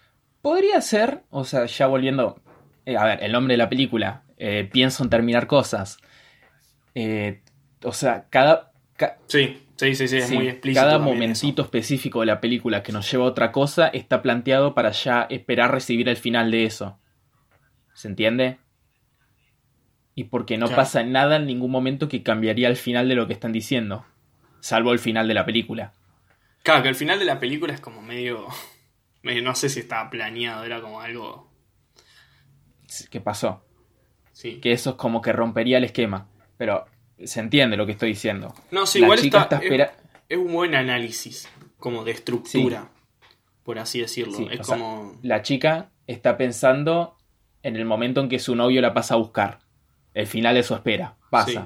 Podría 0.41 0.81
ser, 0.81 1.25
o 1.31 1.45
sea, 1.45 1.67
ya 1.67 1.87
volviendo. 1.89 2.41
eh, 2.87 2.97
a 2.97 3.05
ver, 3.05 3.23
el 3.23 3.33
nombre 3.33 3.53
de 3.55 3.59
la 3.59 3.69
película. 3.69 4.25
eh, 4.39 4.69
pienso 4.73 5.03
en 5.05 5.11
terminar 5.11 5.47
cosas. 5.47 5.99
Eh, 6.95 7.43
o 7.85 7.93
sea, 7.93 8.29
cada. 8.31 8.73
Sí, 9.27 9.63
sí, 9.77 9.95
sí, 9.95 10.09
sí, 10.09 10.17
es 10.19 10.27
sí, 10.29 10.35
muy 10.35 10.49
explícito. 10.49 10.81
cada 10.85 10.99
momentito 10.99 11.63
eso. 11.63 11.67
específico 11.67 12.21
de 12.21 12.27
la 12.27 12.41
película 12.41 12.83
que 12.83 12.93
nos 12.93 13.11
lleva 13.11 13.25
a 13.25 13.29
otra 13.29 13.53
cosa 13.53 13.89
está 13.89 14.23
planteado 14.23 14.75
para 14.75 14.91
ya 14.93 15.27
esperar 15.31 15.71
recibir 15.73 16.09
el 16.09 16.17
final 16.17 16.51
de 16.51 16.65
eso. 16.65 16.99
¿Se 17.95 18.09
entiende? 18.09 18.59
Y 20.15 20.25
porque 20.25 20.57
no 20.57 20.67
Claro. 20.67 20.83
pasa 20.83 21.03
nada 21.03 21.37
en 21.37 21.47
ningún 21.47 21.71
momento 21.71 22.09
que 22.09 22.23
cambiaría 22.23 22.69
el 22.69 22.77
final 22.77 23.09
de 23.09 23.15
lo 23.15 23.27
que 23.27 23.35
están 23.35 23.53
diciendo. 23.53 24.07
Salvo 24.61 24.93
el 24.93 24.99
final 24.99 25.29
de 25.29 25.35
la 25.35 25.45
película. 25.45 25.93
Claro, 26.63 26.83
que 26.83 26.89
el 26.89 26.95
final 26.95 27.19
de 27.19 27.25
la 27.27 27.39
película 27.39 27.75
es 27.75 27.81
como 27.81 28.01
medio. 28.03 28.47
medio- 29.23 29.43
no 29.43 29.55
sé 29.55 29.69
si 29.69 29.81
estaba 29.81 30.09
planeado, 30.11 30.65
era 30.65 30.81
como 30.81 31.01
algo. 31.01 31.53
¿Qué 33.11 33.21
pasó? 33.21 33.63
Sí. 34.33 34.61
Que 34.61 34.73
eso 34.73 34.91
es 34.91 34.97
como 34.97 35.21
que 35.21 35.33
rompería 35.33 35.79
el 35.79 35.85
esquema. 35.85 36.29
Pero 36.57 36.87
se 37.25 37.41
entiende 37.41 37.77
lo 37.77 37.87
que 37.87 37.93
estoy 37.93 38.11
diciendo. 38.11 38.55
No, 38.71 38.87
sí, 38.87 38.99
la 39.01 39.07
igual 39.07 39.19
chica 39.21 39.43
está. 39.43 39.57
está 39.57 39.67
es- 39.67 39.73
espera- 39.73 39.93
es, 40.29 40.39
un 40.39 40.53
buen 40.53 40.75
análisis, 40.75 41.49
como 41.79 42.05
de 42.05 42.13
estructura, 42.13 42.89
por 43.63 43.79
así 43.79 44.01
decirlo. 44.01 44.35
Sí, 44.37 44.47
es 44.51 44.67
sea, 44.67 44.77
como. 44.77 45.19
La 45.23 45.43
chica 45.43 45.91
está 46.07 46.37
pensando 46.37 47.17
en 47.63 47.77
el 47.77 47.85
momento 47.85 48.21
en 48.21 48.29
que 48.29 48.39
su 48.39 48.55
novio 48.57 48.81
la 48.81 48.95
pasa 48.95 49.15
a 49.15 49.19
buscar. 49.19 49.59
El 50.15 50.27
final 50.27 50.55
de 50.55 50.63
su 50.63 50.75
espera. 50.75 51.17
Pasa. 51.31 51.51
Sí. 51.51 51.59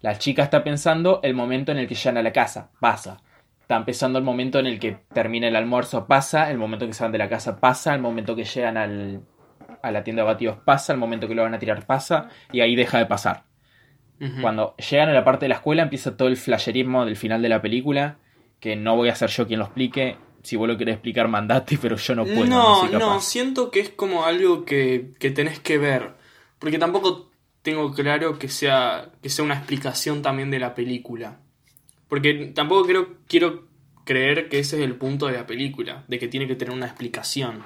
La 0.00 0.16
chica 0.18 0.42
está 0.42 0.64
pensando 0.64 1.20
el 1.22 1.34
momento 1.34 1.70
en 1.72 1.78
el 1.78 1.86
que 1.86 1.94
llegan 1.94 2.16
a 2.16 2.22
la 2.22 2.32
casa. 2.32 2.70
Pasa. 2.80 3.20
Está 3.60 3.76
empezando 3.76 4.18
el 4.18 4.24
momento 4.24 4.58
en 4.58 4.66
el 4.66 4.78
que 4.78 4.96
termina 5.12 5.48
el 5.48 5.56
almuerzo. 5.56 6.06
Pasa. 6.06 6.50
El 6.50 6.56
momento 6.56 6.86
que 6.86 6.94
se 6.94 7.02
van 7.02 7.12
de 7.12 7.18
la 7.18 7.28
casa. 7.28 7.60
Pasa. 7.60 7.94
El 7.94 8.00
momento 8.00 8.34
que 8.34 8.44
llegan 8.44 8.78
al, 8.78 9.20
a 9.82 9.90
la 9.90 10.02
tienda 10.02 10.22
de 10.22 10.28
batidos. 10.28 10.58
Pasa. 10.64 10.94
El 10.94 10.98
momento 10.98 11.28
que 11.28 11.34
lo 11.34 11.42
van 11.42 11.52
a 11.54 11.58
tirar. 11.58 11.84
Pasa. 11.84 12.28
Y 12.52 12.60
ahí 12.60 12.74
deja 12.74 12.96
de 12.98 13.04
pasar. 13.06 13.44
Cuando 14.42 14.76
llegan 14.76 15.08
a 15.08 15.12
la 15.14 15.24
parte 15.24 15.46
de 15.46 15.48
la 15.48 15.54
escuela 15.54 15.82
empieza 15.82 16.14
todo 16.14 16.28
el 16.28 16.36
flasherismo 16.36 17.06
del 17.06 17.16
final 17.16 17.40
de 17.40 17.48
la 17.48 17.62
película. 17.62 18.18
Que 18.60 18.76
no 18.76 18.94
voy 18.94 19.08
a 19.08 19.14
ser 19.14 19.30
yo 19.30 19.46
quien 19.46 19.60
lo 19.60 19.64
explique. 19.64 20.18
Si 20.42 20.56
vos 20.56 20.68
lo 20.68 20.76
querés 20.76 20.94
explicar, 20.94 21.28
mandate, 21.28 21.78
pero 21.80 21.96
yo 21.96 22.14
no 22.14 22.24
puedo. 22.24 22.44
no, 22.44 22.82
capaz. 22.82 22.98
no, 22.98 23.20
siento 23.20 23.70
que 23.70 23.80
es 23.80 23.88
como 23.88 24.24
algo 24.24 24.64
que, 24.64 25.12
que 25.18 25.30
tenés 25.30 25.58
que 25.58 25.78
ver. 25.78 26.14
Porque 26.58 26.78
tampoco 26.78 27.30
tengo 27.62 27.92
claro 27.92 28.38
que 28.38 28.48
sea, 28.48 29.10
que 29.22 29.28
sea 29.28 29.44
una 29.44 29.54
explicación 29.54 30.22
también 30.22 30.50
de 30.50 30.58
la 30.58 30.74
película. 30.74 31.40
Porque 32.08 32.52
tampoco 32.54 32.86
creo, 32.86 33.08
quiero 33.28 33.68
creer 34.04 34.48
que 34.48 34.58
ese 34.58 34.78
es 34.78 34.82
el 34.82 34.96
punto 34.96 35.26
de 35.26 35.34
la 35.34 35.46
película, 35.46 36.04
de 36.08 36.18
que 36.18 36.28
tiene 36.28 36.46
que 36.46 36.56
tener 36.56 36.74
una 36.74 36.86
explicación. 36.86 37.62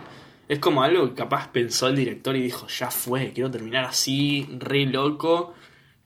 Es 0.48 0.58
como 0.58 0.82
algo 0.82 1.08
que 1.08 1.14
capaz 1.14 1.50
pensó 1.50 1.88
el 1.88 1.96
director 1.96 2.36
y 2.36 2.42
dijo, 2.42 2.66
ya 2.68 2.90
fue, 2.90 3.32
quiero 3.32 3.50
terminar 3.50 3.84
así, 3.84 4.46
re 4.58 4.84
loco, 4.84 5.54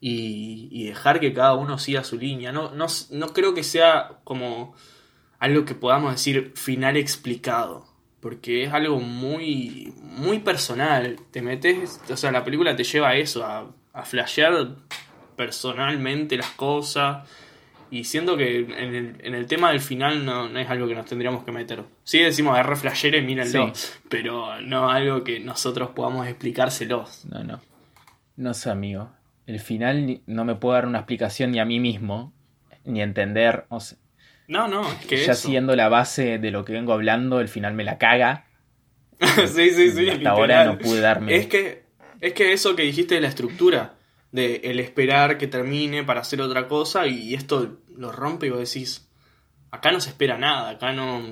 y, 0.00 0.68
y 0.70 0.86
dejar 0.86 1.20
que 1.20 1.32
cada 1.32 1.54
uno 1.54 1.78
siga 1.78 2.04
su 2.04 2.16
línea. 2.16 2.52
No, 2.52 2.70
no, 2.70 2.86
no 3.10 3.32
creo 3.32 3.54
que 3.54 3.62
sea 3.62 4.18
como 4.24 4.74
algo 5.38 5.64
que 5.64 5.74
podamos 5.74 6.12
decir 6.12 6.52
final 6.54 6.96
explicado. 6.96 7.86
Porque 8.20 8.64
es 8.64 8.72
algo 8.72 8.98
muy, 9.00 9.92
muy 10.02 10.40
personal. 10.40 11.20
Te 11.30 11.40
metes, 11.40 12.00
o 12.10 12.16
sea, 12.16 12.32
la 12.32 12.44
película 12.44 12.74
te 12.74 12.82
lleva 12.82 13.10
a 13.10 13.16
eso, 13.16 13.44
a, 13.44 13.70
a 13.92 14.04
flashear 14.04 14.76
personalmente 15.36 16.36
las 16.36 16.50
cosas. 16.50 17.28
Y 17.90 18.04
siento 18.04 18.36
que 18.36 18.58
en 18.58 18.94
el, 18.94 19.16
en 19.20 19.34
el 19.34 19.46
tema 19.46 19.70
del 19.70 19.80
final 19.80 20.24
no, 20.24 20.48
no 20.48 20.58
es 20.58 20.68
algo 20.68 20.88
que 20.88 20.94
nos 20.94 21.06
tendríamos 21.06 21.44
que 21.44 21.52
meter. 21.52 21.84
Sí 22.04 22.18
decimos, 22.18 22.58
es 22.58 22.66
re 22.66 22.76
flashero 22.76 23.16
y 23.16 23.22
mírenlo. 23.22 23.72
Pero 24.08 24.60
no 24.62 24.90
algo 24.90 25.22
que 25.22 25.40
nosotros 25.40 25.90
podamos 25.90 26.26
explicárselos. 26.26 27.24
No, 27.26 27.44
no. 27.44 27.60
No 28.36 28.52
sé, 28.52 28.70
amigo. 28.70 29.10
El 29.48 29.60
final 29.60 30.20
no 30.26 30.44
me 30.44 30.54
puedo 30.54 30.74
dar 30.74 30.86
una 30.86 30.98
explicación 30.98 31.50
ni 31.52 31.58
a 31.58 31.64
mí 31.64 31.80
mismo, 31.80 32.32
ni 32.84 33.00
entender. 33.02 33.64
O 33.70 33.80
sea, 33.80 33.96
No, 34.46 34.68
no, 34.68 34.86
es 34.86 35.06
que 35.06 35.16
ya 35.24 35.32
eso. 35.32 35.42
siguiendo 35.42 35.74
la 35.74 35.88
base 35.88 36.38
de 36.38 36.50
lo 36.50 36.64
que 36.64 36.74
vengo 36.74 36.92
hablando, 36.92 37.40
el 37.40 37.48
final 37.48 37.72
me 37.72 37.82
la 37.84 37.96
caga. 37.98 38.44
sí, 39.20 39.70
sí, 39.70 39.90
sí. 39.90 40.08
hasta 40.10 40.30
ahora 40.30 40.64
literal. 40.64 40.66
no 40.66 40.78
pude 40.78 41.00
darme. 41.00 41.34
Es 41.36 41.46
que, 41.46 41.84
es 42.20 42.32
que 42.34 42.52
eso 42.52 42.76
que 42.76 42.82
dijiste 42.82 43.14
de 43.16 43.20
la 43.22 43.28
estructura, 43.28 43.94
de 44.32 44.60
el 44.64 44.78
esperar 44.80 45.38
que 45.38 45.46
termine 45.46 46.04
para 46.04 46.20
hacer 46.20 46.40
otra 46.42 46.68
cosa, 46.68 47.06
y 47.06 47.32
esto 47.34 47.78
lo 47.96 48.12
rompe 48.12 48.46
y 48.46 48.50
vos 48.50 48.58
decís, 48.60 49.08
acá 49.70 49.90
no 49.92 50.00
se 50.00 50.10
espera 50.10 50.36
nada, 50.38 50.70
acá 50.70 50.92
no 50.92 51.22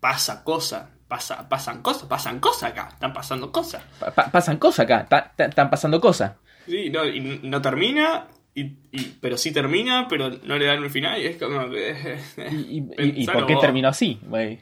pasa 0.00 0.44
cosa, 0.44 0.90
pasa, 1.08 1.48
pasan 1.48 1.82
cosas, 1.82 2.04
pasan 2.08 2.40
cosas 2.40 2.70
acá, 2.72 2.88
están 2.92 3.12
pasando 3.12 3.50
cosas. 3.50 3.82
Pa- 3.98 4.10
pa- 4.12 4.30
pasan 4.30 4.58
cosas 4.58 4.84
acá, 4.88 5.32
están 5.38 5.70
pasando 5.70 6.00
cosas. 6.00 6.32
Sí, 6.66 6.90
no, 6.90 7.06
y 7.06 7.20
no 7.42 7.62
termina, 7.62 8.28
y, 8.54 8.62
y- 8.92 9.16
pero 9.20 9.36
sí 9.36 9.52
termina, 9.52 10.06
pero 10.08 10.30
no 10.30 10.56
le 10.58 10.64
dan 10.66 10.82
un 10.82 10.90
final, 10.90 11.20
y 11.20 11.26
es 11.26 11.36
como 11.36 11.68
que... 11.70 12.18
¿Y, 12.50 13.22
y- 13.22 13.26
por 13.26 13.46
qué 13.46 13.54
vos. 13.54 13.60
terminó 13.62 13.88
así? 13.88 14.18
güey? 14.22 14.58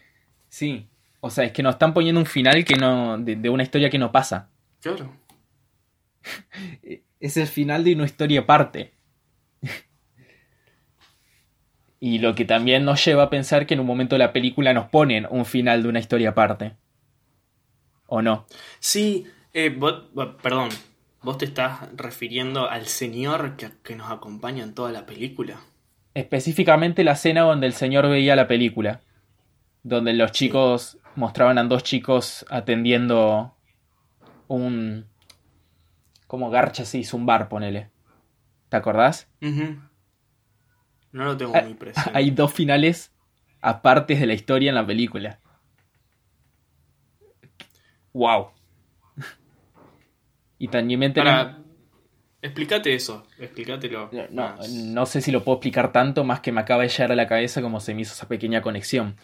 Sí. 0.48 0.86
O 1.20 1.30
sea, 1.30 1.44
es 1.44 1.52
que 1.52 1.62
nos 1.62 1.74
están 1.76 1.94
poniendo 1.94 2.20
un 2.20 2.26
final 2.26 2.64
que 2.64 2.76
no. 2.76 3.16
de, 3.18 3.36
de 3.36 3.48
una 3.48 3.62
historia 3.62 3.88
que 3.88 3.98
no 3.98 4.12
pasa. 4.12 4.50
Claro. 4.80 5.10
Es 7.20 7.38
el 7.38 7.46
final 7.46 7.82
de 7.84 7.94
una 7.94 8.04
historia 8.04 8.40
aparte. 8.40 8.92
y 12.00 12.18
lo 12.18 12.34
que 12.34 12.44
también 12.44 12.84
nos 12.84 13.02
lleva 13.02 13.22
a 13.24 13.30
pensar 13.30 13.66
que 13.66 13.72
en 13.74 13.80
un 13.80 13.86
momento 13.86 14.14
de 14.16 14.18
la 14.18 14.32
película 14.32 14.74
nos 14.74 14.88
ponen 14.90 15.26
un 15.30 15.46
final 15.46 15.82
de 15.82 15.88
una 15.88 16.00
historia 16.00 16.30
aparte. 16.30 16.72
¿O 18.06 18.20
no? 18.20 18.46
Sí, 18.78 19.26
eh, 19.54 19.70
perdón, 20.42 20.68
¿Vos 21.24 21.38
te 21.38 21.46
estás 21.46 21.88
refiriendo 21.96 22.68
al 22.68 22.86
señor 22.86 23.56
que, 23.56 23.70
que 23.82 23.96
nos 23.96 24.10
acompaña 24.10 24.62
en 24.62 24.74
toda 24.74 24.92
la 24.92 25.06
película? 25.06 25.58
Específicamente 26.12 27.02
la 27.02 27.12
escena 27.12 27.40
donde 27.42 27.66
el 27.66 27.72
señor 27.72 28.08
veía 28.08 28.36
la 28.36 28.46
película. 28.46 29.00
Donde 29.82 30.12
los 30.12 30.32
chicos 30.32 30.98
mostraban 31.16 31.58
a 31.58 31.64
dos 31.64 31.82
chicos 31.82 32.44
atendiendo 32.50 33.54
un. 34.48 35.06
como 36.26 36.50
Garcha 36.50 36.84
se 36.84 36.98
hizo 36.98 37.16
un 37.16 37.26
bar, 37.26 37.48
ponele. 37.48 37.90
¿Te 38.68 38.76
acordás? 38.76 39.28
No 41.12 41.24
lo 41.24 41.36
tengo 41.36 41.52
Ah, 41.56 41.62
muy 41.62 41.74
presente. 41.74 42.10
Hay 42.14 42.30
dos 42.32 42.52
finales 42.52 43.12
apartes 43.62 44.20
de 44.20 44.26
la 44.26 44.34
historia 44.34 44.68
en 44.68 44.74
la 44.74 44.86
película. 44.86 45.38
Wow. 48.12 48.50
Y 50.64 50.68
también 50.68 51.12
Para, 51.12 51.58
explícate 52.40 52.94
eso, 52.94 53.26
explícatelo. 53.38 54.08
No, 54.30 54.56
más. 54.56 54.68
no 54.70 55.04
sé 55.06 55.20
si 55.20 55.30
lo 55.30 55.44
puedo 55.44 55.56
explicar 55.56 55.92
tanto, 55.92 56.24
más 56.24 56.40
que 56.40 56.52
me 56.52 56.60
acaba 56.62 56.82
de 56.84 56.88
llegar 56.88 57.12
a 57.12 57.16
la 57.16 57.26
cabeza 57.26 57.60
como 57.60 57.80
se 57.80 57.94
me 57.94 58.00
hizo 58.02 58.14
esa 58.14 58.28
pequeña 58.28 58.62
conexión. 58.62 59.16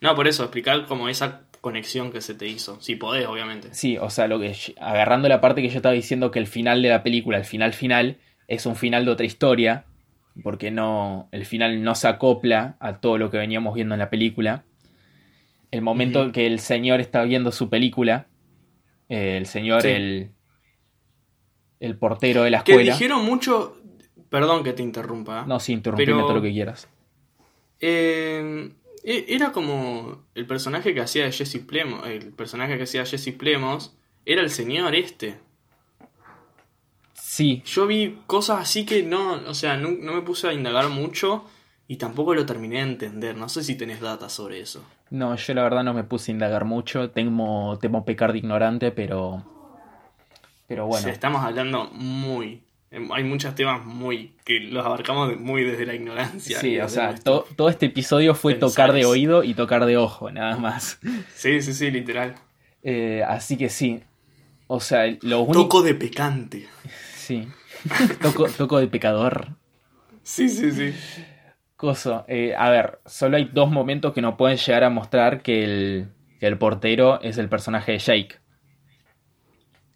No, 0.00 0.14
por 0.14 0.28
eso, 0.28 0.44
explicar 0.44 0.86
como 0.86 1.08
esa 1.08 1.42
conexión 1.60 2.12
que 2.12 2.20
se 2.20 2.34
te 2.34 2.46
hizo. 2.46 2.80
Si 2.80 2.94
podés, 2.94 3.26
obviamente. 3.26 3.74
Sí, 3.74 3.98
o 3.98 4.08
sea, 4.10 4.28
lo 4.28 4.38
que 4.38 4.54
agarrando 4.80 5.28
la 5.28 5.40
parte 5.40 5.62
que 5.62 5.68
yo 5.68 5.76
estaba 5.76 5.94
diciendo 5.94 6.30
que 6.30 6.38
el 6.38 6.46
final 6.46 6.80
de 6.82 6.90
la 6.90 7.02
película, 7.02 7.38
el 7.38 7.44
final 7.44 7.72
final, 7.72 8.18
es 8.46 8.64
un 8.66 8.76
final 8.76 9.04
de 9.04 9.10
otra 9.10 9.26
historia, 9.26 9.84
porque 10.44 10.70
no, 10.70 11.28
el 11.32 11.44
final 11.44 11.82
no 11.82 11.96
se 11.96 12.06
acopla 12.06 12.76
a 12.78 13.00
todo 13.00 13.18
lo 13.18 13.30
que 13.32 13.38
veníamos 13.38 13.74
viendo 13.74 13.96
en 13.96 13.98
la 13.98 14.10
película. 14.10 14.62
El 15.72 15.82
momento 15.82 16.22
Ujú. 16.22 16.32
que 16.32 16.46
el 16.46 16.60
señor 16.60 17.00
está 17.00 17.24
viendo 17.24 17.50
su 17.50 17.68
película, 17.68 18.26
eh, 19.08 19.36
el 19.36 19.46
señor, 19.46 19.82
Sí. 19.82 19.88
el, 19.88 20.30
el 21.80 21.96
portero 21.96 22.42
de 22.42 22.50
la 22.50 22.64
Que 22.64 22.72
escuela. 22.72 22.92
dijeron 22.92 23.24
mucho. 23.24 23.76
Perdón 24.30 24.62
que 24.62 24.72
te 24.74 24.82
interrumpa. 24.82 25.44
No, 25.46 25.58
sí, 25.60 25.72
interrumpime 25.72 26.12
Pero- 26.12 26.26
todo 26.26 26.34
lo 26.36 26.42
que 26.42 26.52
quieras. 26.52 26.88
Eh, 27.80 28.72
e- 29.04 29.24
era 29.28 29.52
como 29.52 30.24
el 30.34 30.46
personaje 30.46 30.92
que 30.94 31.00
hacía 31.00 31.30
Jesse 31.32 31.60
Plemons. 31.66 32.06
El 32.06 32.32
personaje 32.32 32.76
que 32.76 32.82
hacía 32.82 33.06
Jesse 33.06 33.32
Plemons 33.32 33.96
era 34.26 34.42
el 34.42 34.50
señor 34.50 34.94
este. 34.94 35.38
Sí, 37.14 37.62
Yo 37.66 37.86
vi 37.86 38.18
cosas 38.26 38.60
así 38.60 38.84
que 38.84 39.02
no, 39.02 39.34
o 39.46 39.54
sea, 39.54 39.76
no, 39.76 39.90
no 39.90 40.14
me 40.14 40.22
puse 40.22 40.48
a 40.48 40.52
indagar 40.52 40.88
mucho 40.88 41.44
y 41.86 41.96
tampoco 41.96 42.34
lo 42.34 42.44
terminé 42.46 42.76
de 42.76 42.82
entender. 42.82 43.36
No 43.36 43.48
sé 43.48 43.62
si 43.62 43.76
tenés 43.76 44.00
data 44.00 44.28
sobre 44.28 44.60
eso. 44.60 44.82
No, 45.10 45.34
yo 45.36 45.54
la 45.54 45.62
verdad 45.62 45.84
no 45.84 45.94
me 45.94 46.04
puse 46.04 46.32
a 46.32 46.34
indagar 46.34 46.64
mucho. 46.64 47.10
Temo, 47.10 47.78
temo 47.80 48.04
pecar 48.04 48.32
de 48.32 48.38
ignorante, 48.38 48.90
pero. 48.90 49.44
Pero 50.68 50.86
bueno. 50.86 51.08
estamos 51.08 51.42
hablando 51.44 51.86
muy. 51.92 52.62
Hay 53.12 53.24
muchos 53.24 53.54
temas 53.54 53.84
muy. 53.84 54.34
que 54.44 54.60
los 54.60 54.84
abarcamos 54.86 55.36
muy 55.40 55.64
desde 55.64 55.84
la 55.86 55.94
ignorancia. 55.94 56.60
Sí, 56.60 56.78
o 56.78 56.88
sea, 56.88 57.14
to- 57.16 57.46
todo 57.56 57.68
este 57.68 57.86
episodio 57.86 58.34
fue 58.34 58.54
tocar 58.54 58.92
de 58.92 59.04
oído 59.06 59.42
y 59.44 59.54
tocar 59.54 59.84
de 59.86 59.96
ojo, 59.96 60.30
nada 60.30 60.56
más. 60.56 60.98
Sí, 61.34 61.60
sí, 61.62 61.72
sí, 61.74 61.90
literal. 61.90 62.34
Eh, 62.82 63.22
así 63.26 63.56
que 63.56 63.68
sí. 63.68 64.00
O 64.68 64.80
sea, 64.80 65.06
lo 65.22 65.40
único. 65.40 65.62
Toco 65.64 65.82
de 65.82 65.94
pecante. 65.94 66.68
Sí. 67.14 67.48
toco, 68.22 68.46
toco 68.48 68.78
de 68.78 68.86
pecador. 68.88 69.48
Sí, 70.22 70.48
sí, 70.48 70.70
sí. 70.72 70.94
Coso. 71.76 72.24
eh, 72.28 72.54
a 72.56 72.70
ver, 72.70 72.98
solo 73.06 73.36
hay 73.36 73.50
dos 73.52 73.70
momentos 73.70 74.12
que 74.12 74.20
nos 74.20 74.34
pueden 74.36 74.56
llegar 74.58 74.84
a 74.84 74.90
mostrar 74.90 75.42
que 75.42 75.62
el, 75.64 76.08
que 76.40 76.46
el 76.46 76.58
portero 76.58 77.20
es 77.22 77.38
el 77.38 77.48
personaje 77.48 77.92
de 77.92 77.98
Jake. 77.98 78.36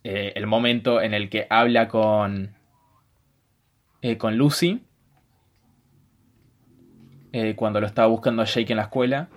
Eh, 0.04 0.32
el 0.34 0.46
momento 0.46 1.00
en 1.00 1.14
el 1.14 1.28
que 1.30 1.46
habla 1.50 1.88
con. 1.88 2.54
eh, 4.02 4.18
con 4.18 4.36
Lucy. 4.36 4.82
eh, 7.34 7.54
cuando 7.56 7.80
lo 7.80 7.86
estaba 7.86 8.08
buscando 8.08 8.42
a 8.42 8.44
Jake 8.44 8.72
en 8.72 8.76
la 8.76 8.82
escuela. 8.84 9.28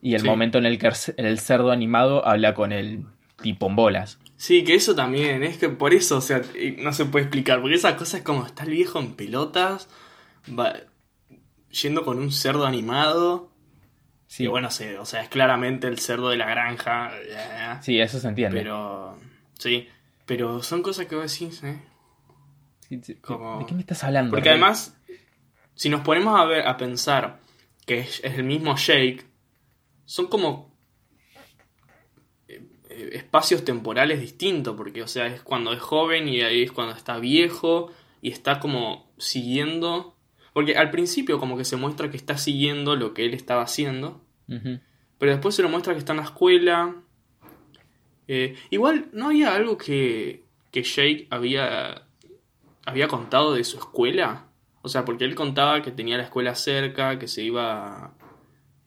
Y 0.00 0.14
el 0.14 0.22
Sí. 0.22 0.26
momento 0.26 0.56
en 0.58 0.64
el 0.66 0.78
que 0.78 0.90
el 1.18 1.38
cerdo 1.38 1.70
animado 1.70 2.26
habla 2.26 2.54
con 2.54 2.72
el 2.72 3.04
tipo 3.42 3.66
en 3.68 3.76
bolas. 3.76 4.18
Sí, 4.36 4.64
que 4.64 4.74
eso 4.74 4.94
también, 4.94 5.42
es 5.42 5.58
que 5.58 5.68
por 5.68 5.92
eso, 5.94 6.16
o 6.16 6.20
sea, 6.22 6.40
no 6.78 6.92
se 6.94 7.04
puede 7.04 7.26
explicar, 7.26 7.60
porque 7.60 7.76
esa 7.76 7.96
cosa 7.96 8.16
es 8.16 8.22
como 8.24 8.46
está 8.46 8.64
el 8.64 8.70
viejo 8.70 8.98
en 8.98 9.14
pelotas, 9.14 9.88
va 10.58 10.72
yendo 11.70 12.04
con 12.04 12.18
un 12.18 12.32
cerdo 12.32 12.66
animado, 12.66 13.52
Sí, 14.26 14.44
y 14.44 14.46
bueno, 14.46 14.70
se- 14.70 14.98
o 14.98 15.04
sea, 15.04 15.22
es 15.22 15.28
claramente 15.28 15.86
el 15.88 15.98
cerdo 15.98 16.30
de 16.30 16.38
la 16.38 16.46
granja, 16.48 17.12
sí 17.82 18.00
eso 18.00 18.18
se 18.18 18.28
entiende. 18.28 18.58
pero, 18.58 19.18
sí, 19.62 19.88
pero 20.26 20.62
son 20.62 20.82
cosas 20.82 21.06
que 21.06 21.16
vos 21.16 21.30
decís, 21.38 21.62
¿eh? 21.62 21.80
Como- 23.20 23.58
¿De 23.60 23.66
qué 23.66 23.74
me 23.74 23.80
estás 23.80 24.04
hablando? 24.04 24.30
Porque 24.30 24.48
Rey? 24.50 24.52
además, 24.58 24.96
si 25.74 25.88
nos 25.88 26.02
ponemos 26.02 26.38
a 26.38 26.44
ver, 26.44 26.66
a 26.66 26.76
pensar 26.76 27.40
que 27.86 28.00
es, 28.00 28.20
es 28.22 28.34
el 28.38 28.44
mismo 28.44 28.76
Jake, 28.76 29.24
son 30.04 30.26
como 30.26 30.70
eh, 32.48 32.62
eh, 32.90 33.10
espacios 33.14 33.64
temporales 33.64 34.20
distintos, 34.20 34.76
porque, 34.76 35.02
o 35.02 35.08
sea, 35.08 35.26
es 35.26 35.40
cuando 35.42 35.72
es 35.72 35.80
joven 35.80 36.28
y 36.28 36.42
ahí 36.42 36.62
es 36.62 36.72
cuando 36.72 36.94
está 36.94 37.18
viejo 37.18 37.90
y 38.20 38.30
está 38.30 38.60
como 38.60 39.10
siguiendo. 39.18 40.16
Porque 40.52 40.76
al 40.76 40.90
principio, 40.90 41.38
como 41.40 41.56
que 41.56 41.64
se 41.64 41.76
muestra 41.76 42.10
que 42.10 42.18
está 42.18 42.36
siguiendo 42.36 42.94
lo 42.94 43.14
que 43.14 43.24
él 43.24 43.32
estaba 43.32 43.62
haciendo, 43.62 44.20
pero 45.18 45.32
después 45.32 45.54
se 45.54 45.62
lo 45.62 45.70
muestra 45.70 45.94
que 45.94 45.98
está 45.98 46.12
en 46.12 46.18
la 46.18 46.24
escuela. 46.24 46.94
Eh, 48.34 48.56
igual, 48.70 49.08
¿no 49.12 49.26
había 49.26 49.54
algo 49.54 49.76
que, 49.76 50.42
que 50.70 50.82
Jake 50.82 51.26
había, 51.28 52.02
había 52.86 53.06
contado 53.08 53.52
de 53.52 53.62
su 53.64 53.76
escuela? 53.76 54.46
O 54.80 54.88
sea, 54.88 55.04
porque 55.04 55.24
él 55.26 55.34
contaba 55.34 55.82
que 55.82 55.90
tenía 55.90 56.16
la 56.16 56.22
escuela 56.24 56.54
cerca, 56.54 57.18
que 57.18 57.28
se 57.28 57.42
iba... 57.42 58.14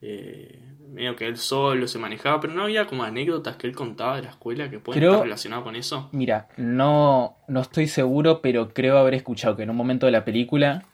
eh, 0.01 0.61
medio 0.89 1.15
que 1.15 1.27
él 1.27 1.37
solo 1.37 1.87
se 1.87 1.99
manejaba, 1.99 2.39
pero 2.39 2.53
no 2.53 2.63
había 2.63 2.87
como 2.87 3.03
anécdotas 3.03 3.57
que 3.57 3.67
él 3.67 3.75
contaba 3.75 4.15
de 4.15 4.23
la 4.23 4.29
escuela 4.29 4.69
que 4.69 4.79
pueden 4.79 4.99
Creo- 5.01 5.11
estar 5.11 5.23
relacionadas 5.25 5.63
con 5.65 5.75
eso. 5.75 6.09
Mira, 6.13 6.47
no, 6.57 7.37
no 7.47 7.59
estoy 7.61 7.87
seguro, 7.87 8.41
pero 8.41 8.73
creo 8.73 8.97
haber 8.97 9.13
escuchado 9.13 9.55
que 9.57 9.63
en 9.63 9.69
un 9.69 9.75
momento 9.75 10.05
de 10.07 10.13
la 10.13 10.23
película 10.25 10.85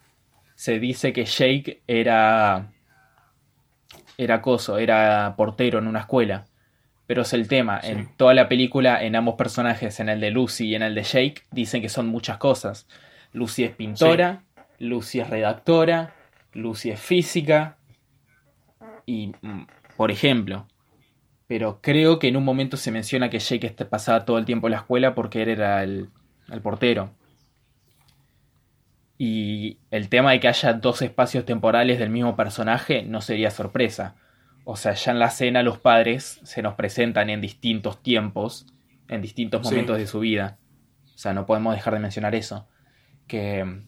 se 0.55 0.79
dice 0.79 1.13
que 1.13 1.23
Jake 1.25 1.83
era. 1.87 2.71
era 4.17 4.41
coso, 4.41 4.77
era 4.77 5.33
portero 5.37 5.79
en 5.79 5.87
una 5.87 5.99
escuela. 6.01 6.47
Pero 7.11 7.23
es 7.23 7.33
el 7.33 7.49
tema, 7.49 7.81
Sí. 7.81 7.91
en 7.91 8.07
toda 8.15 8.33
la 8.33 8.47
película, 8.47 9.03
en 9.03 9.17
ambos 9.17 9.35
personajes, 9.35 9.99
en 9.99 10.07
el 10.07 10.21
de 10.21 10.31
Lucy 10.31 10.67
y 10.69 10.75
en 10.75 10.81
el 10.81 10.95
de 10.95 11.03
Jake, 11.03 11.41
dicen 11.51 11.81
que 11.81 11.89
son 11.89 12.07
muchas 12.07 12.37
cosas. 12.37 12.87
Lucy 13.33 13.65
es 13.65 13.71
pintora, 13.75 14.43
Lucy 14.79 15.19
es 15.19 15.29
redactora, 15.29 16.15
Lucy 16.53 16.89
es 16.91 17.01
física. 17.01 17.75
Y, 19.05 19.33
mm, 19.41 19.65
por 19.97 20.09
ejemplo, 20.09 20.67
pero 21.47 21.81
creo 21.81 22.17
que 22.17 22.29
en 22.29 22.37
un 22.37 22.45
momento 22.45 22.77
se 22.77 22.91
menciona 22.93 23.29
que 23.29 23.39
Jake 23.39 23.71
pasaba 23.83 24.23
todo 24.23 24.37
el 24.37 24.45
tiempo 24.45 24.67
en 24.67 24.71
la 24.71 24.77
escuela 24.77 25.13
porque 25.13 25.41
él 25.43 25.49
era 25.49 25.83
el, 25.83 26.07
el 26.49 26.61
portero. 26.61 27.11
Y 29.17 29.79
el 29.91 30.07
tema 30.07 30.31
de 30.31 30.39
que 30.39 30.47
haya 30.47 30.71
dos 30.71 31.01
espacios 31.01 31.43
temporales 31.43 31.99
del 31.99 32.09
mismo 32.09 32.37
personaje 32.37 33.03
no 33.03 33.19
sería 33.19 33.51
sorpresa. 33.51 34.15
O 34.71 34.77
sea, 34.77 34.93
ya 34.93 35.11
en 35.11 35.19
la 35.19 35.27
escena 35.27 35.63
los 35.63 35.77
padres 35.79 36.39
se 36.43 36.61
nos 36.61 36.75
presentan 36.75 37.29
en 37.29 37.41
distintos 37.41 38.01
tiempos, 38.01 38.65
en 39.09 39.21
distintos 39.21 39.61
Sí. 39.67 39.73
momentos 39.73 39.97
de 39.97 40.07
su 40.07 40.19
vida. 40.21 40.57
O 41.13 41.17
sea, 41.17 41.33
no 41.33 41.45
podemos 41.45 41.75
dejar 41.75 41.93
de 41.93 41.99
mencionar 41.99 42.35
eso. 42.35 42.67
Que 43.27 43.63
mm, 43.65 43.83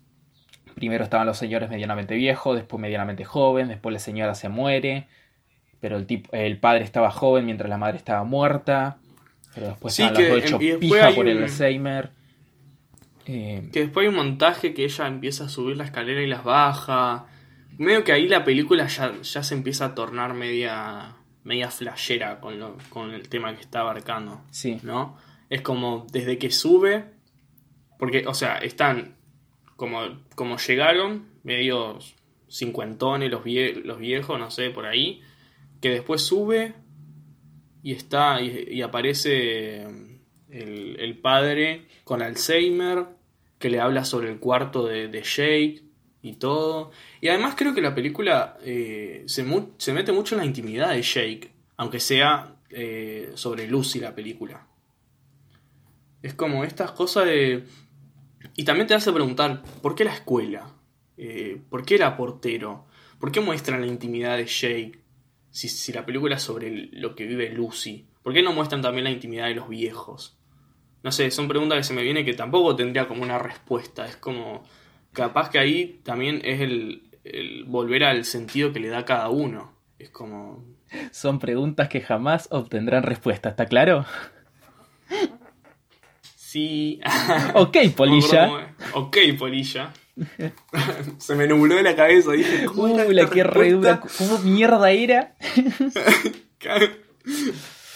primero 0.76 1.04
estaban 1.04 1.26
los 1.26 1.38
señores 1.38 1.70
medianamente 1.70 2.16
viejos, 2.16 2.56
después 2.58 2.82
medianamente 2.82 3.24
joven, 3.24 3.70
después 3.70 3.94
la 3.94 4.00
señora 4.00 4.36
se 4.36 4.50
muere, 4.50 5.08
pero 5.80 5.96
el, 5.98 6.06
tipo, 6.06 6.30
el 6.34 6.58
padre 6.60 6.84
estaba 6.84 7.12
joven 7.12 7.46
mientras 7.46 7.70
la 7.70 7.78
madre 7.78 7.98
estaba 7.98 8.24
muerta, 8.26 8.98
pero 9.54 9.68
después 9.68 9.94
Sí, 9.94 10.04
estaban 10.04 10.22
los 10.30 10.52
dos 10.52 10.60
después 10.60 10.78
pija 10.80 11.12
por 11.12 11.28
el 11.28 11.38
un- 11.38 11.44
Alzheimer. 11.44 12.10
Eh, 13.26 13.70
Que 13.72 13.80
después 13.82 14.04
hay 14.04 14.10
un 14.10 14.16
montaje 14.16 14.74
que 14.74 14.84
ella 14.84 15.08
empieza 15.08 15.46
a 15.46 15.50
subir 15.50 15.78
la 15.78 15.86
escalera 15.86 16.22
y 16.22 16.28
las 16.28 16.44
baja. 16.44 17.26
Medio 17.78 18.04
que 18.04 18.12
ahí 18.14 18.28
la 18.28 18.44
película 18.44 18.88
ya, 18.88 19.14
ya 19.22 19.44
se 19.44 19.56
empieza 19.56 19.86
a 19.86 19.96
tornar 19.96 20.34
media, 20.34 21.16
media 21.44 21.70
flashera 21.72 22.40
con, 22.40 22.60
lo, 22.60 22.78
con 22.90 23.12
el 23.12 23.28
tema 23.30 23.56
que 23.56 23.62
está 23.62 23.82
abarcando. 23.82 24.42
sí, 24.52 24.80
¿no? 24.84 25.18
Es 25.50 25.62
como 25.62 26.08
desde 26.12 26.38
que 26.38 26.50
sube, 26.52 27.06
porque, 28.00 28.26
o 28.28 28.34
sea, 28.34 28.58
están 28.58 29.18
como, 29.76 30.02
como 30.36 30.58
llegaron, 30.58 31.28
medios 31.44 32.16
cincuentones 32.50 33.30
los, 33.30 33.44
vie- 33.44 33.84
los 33.84 34.00
viejos, 34.00 34.40
no 34.40 34.50
sé, 34.52 34.70
por 34.70 34.86
ahí, 34.86 35.22
que 35.82 35.90
después 35.90 36.22
sube 36.22 36.74
y 37.84 37.92
está 37.92 38.42
y, 38.42 38.68
y 38.72 38.82
aparece 38.82 39.82
el, 40.50 40.98
el 41.00 41.18
padre 41.20 41.88
con 42.04 42.22
Alzheimer, 42.22 43.06
que 43.60 43.70
le 43.70 43.80
habla 43.80 44.06
sobre 44.06 44.32
el 44.32 44.40
cuarto 44.40 44.88
de, 44.88 45.08
de 45.08 45.22
Jake 45.22 45.84
y 46.24 46.38
todo. 46.38 46.92
Y 47.22 47.28
además 47.28 47.54
creo 47.56 47.76
que 47.76 47.82
la 47.82 47.94
película 47.94 48.58
eh, 48.64 49.24
se, 49.28 49.46
se 49.78 49.94
mete 49.94 50.12
mucho 50.12 50.34
en 50.34 50.40
la 50.40 50.46
intimidad 50.46 50.92
de 50.92 51.02
Jake, 51.04 51.52
aunque 51.78 52.00
sea 52.00 52.56
eh, 52.70 53.32
sobre 53.36 53.68
Lucy 53.68 54.00
la 54.00 54.16
película. 54.16 54.66
Es 56.24 56.34
como 56.34 56.64
estas 56.64 56.92
cosas 56.92 57.26
de... 57.26 57.66
Y 58.56 58.64
también 58.64 58.88
te 58.88 58.94
hace 58.94 59.12
preguntar, 59.12 59.64
¿por 59.82 59.96
qué 59.96 60.06
la 60.06 60.14
escuela? 60.14 60.74
Eh, 61.18 61.62
¿Por 61.70 61.86
qué 61.86 61.96
era 61.96 62.16
portero? 62.16 62.88
¿Por 63.20 63.32
qué 63.32 63.42
muestran 63.42 63.82
la 63.82 63.88
intimidad 63.88 64.38
de 64.38 64.46
Jake? 64.46 65.04
Si, 65.52 65.68
si 65.68 65.92
la 65.92 66.06
película 66.06 66.38
es 66.38 66.42
sobre 66.42 66.90
lo 66.94 67.16
que 67.16 67.26
vive 67.26 67.50
Lucy. 67.50 68.08
¿Por 68.24 68.34
qué 68.34 68.42
no 68.42 68.54
muestran 68.54 68.82
también 68.82 69.04
la 69.04 69.12
intimidad 69.12 69.48
de 69.48 69.56
los 69.56 69.68
viejos? 69.68 70.38
No 71.04 71.12
sé, 71.12 71.30
son 71.32 71.50
preguntas 71.50 71.78
que 71.78 71.84
se 71.84 71.94
me 71.94 72.02
vienen 72.02 72.24
que 72.24 72.34
tampoco 72.34 72.78
tendría 72.78 73.10
como 73.10 73.24
una 73.24 73.38
respuesta. 73.38 74.08
Es 74.08 74.16
como, 74.16 74.64
capaz 75.14 75.50
que 75.50 75.60
ahí 75.60 76.02
también 76.04 76.42
es 76.44 76.62
el, 76.62 77.10
el 77.24 77.64
volver 77.66 78.04
al 78.04 78.26
sentido 78.26 78.74
que 78.74 78.80
le 78.80 78.90
da 78.90 79.06
cada 79.06 79.30
uno. 79.30 79.74
Es 80.00 80.10
como... 80.10 80.66
Son 81.12 81.40
preguntas 81.40 81.90
que 81.90 82.02
jamás 82.02 82.48
obtendrán 82.52 83.04
respuesta, 83.04 83.50
¿está 83.50 83.66
claro? 83.66 84.06
Sí. 86.54 87.00
ok, 87.56 87.78
Polilla. 87.96 88.76
ok, 88.94 89.18
Polilla. 89.40 89.92
Se 91.18 91.34
me 91.36 91.48
nubló 91.48 91.76
de 91.76 91.84
la 91.84 91.96
cabeza. 91.96 92.34
Dije, 92.34 92.66
¿cómo 92.66 92.84
Uy, 92.84 93.14
la 93.14 93.30
que 93.30 93.44
redura. 93.44 94.02
¿Cómo 94.18 94.38
mierda 94.40 94.92
era? 94.92 95.36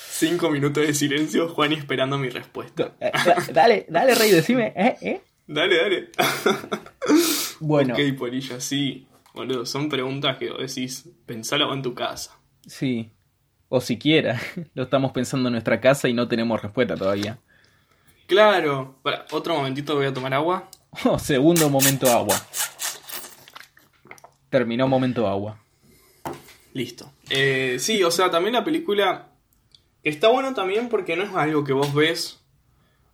Cinco 0.10 0.50
minutos 0.50 0.88
de 0.88 0.96
silencio, 0.96 1.50
Juan 1.50 1.74
esperando 1.74 2.18
mi 2.18 2.30
respuesta. 2.30 2.96
Dale, 3.54 3.86
dale, 3.90 4.16
Rey, 4.16 4.32
decime. 4.32 4.74
¿eh? 4.76 4.98
¿Eh? 5.02 5.22
Dale, 5.48 5.78
dale. 5.78 6.10
bueno. 7.60 7.94
Ok, 7.94 8.18
Polilla, 8.18 8.60
sí. 8.60 9.08
Boludo, 9.34 9.66
son 9.66 9.88
preguntas 9.88 10.38
que 10.38 10.50
decís, 10.50 11.10
pensalo 11.26 11.74
en 11.74 11.82
tu 11.82 11.94
casa. 11.94 12.38
Sí. 12.66 13.12
O 13.70 13.80
siquiera. 13.80 14.40
Lo 14.74 14.84
estamos 14.84 15.12
pensando 15.14 15.48
en 15.48 15.54
nuestra 15.54 15.80
casa 15.80 16.10
y 16.10 16.14
no 16.14 16.28
tenemos 16.28 16.62
respuesta 16.62 16.96
todavía. 16.96 17.40
Claro. 18.28 19.00
Para, 19.02 19.26
otro 19.32 19.56
momentito 19.56 19.96
voy 19.96 20.08
a 20.08 20.14
tomar 20.14 20.34
agua. 20.34 20.70
Oh, 21.06 21.18
segundo 21.18 21.70
momento 21.70 22.12
agua. 22.12 22.36
Terminó 24.50 24.88
momento 24.88 25.28
agua. 25.28 25.60
Listo. 26.74 27.12
Eh, 27.30 27.78
sí, 27.80 28.04
o 28.04 28.12
sea, 28.12 28.32
también 28.32 28.54
la 28.54 28.64
película 28.64 29.30
está 30.04 30.30
bueno 30.30 30.54
también 30.54 30.90
porque 30.90 31.16
no 31.16 31.24
es 31.24 31.34
algo 31.36 31.64
que 31.64 31.74
vos 31.74 31.94
ves 31.94 32.42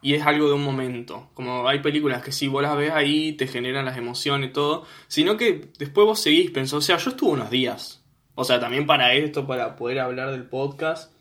y 0.04 0.16
es 0.16 0.26
algo 0.26 0.50
de 0.50 0.54
un 0.54 0.64
momento. 0.64 1.30
Como 1.34 1.68
hay 1.68 1.80
películas 1.80 2.22
que 2.22 2.34
si 2.34 2.48
vos 2.48 2.62
las 2.62 2.78
ves 2.78 2.92
ahí 2.92 3.34
te 3.34 3.48
generan 3.48 3.86
las 3.86 3.98
emociones 3.98 4.50
y 4.50 4.54
todo, 4.54 4.86
sino 5.08 5.38
que 5.38 5.70
después 5.80 6.06
vos 6.06 6.20
seguís 6.20 6.52
pensando, 6.52 6.80
o 6.80 6.82
sea, 6.82 6.98
yo 6.98 7.12
estuve 7.12 7.32
unos 7.32 7.50
días. 7.50 8.04
O 8.36 8.44
sea, 8.44 8.60
también 8.60 8.86
para 8.86 9.14
esto, 9.14 9.48
para 9.48 9.76
poder 9.76 10.00
hablar 10.00 10.32
del 10.32 10.44
podcast. 10.44 11.14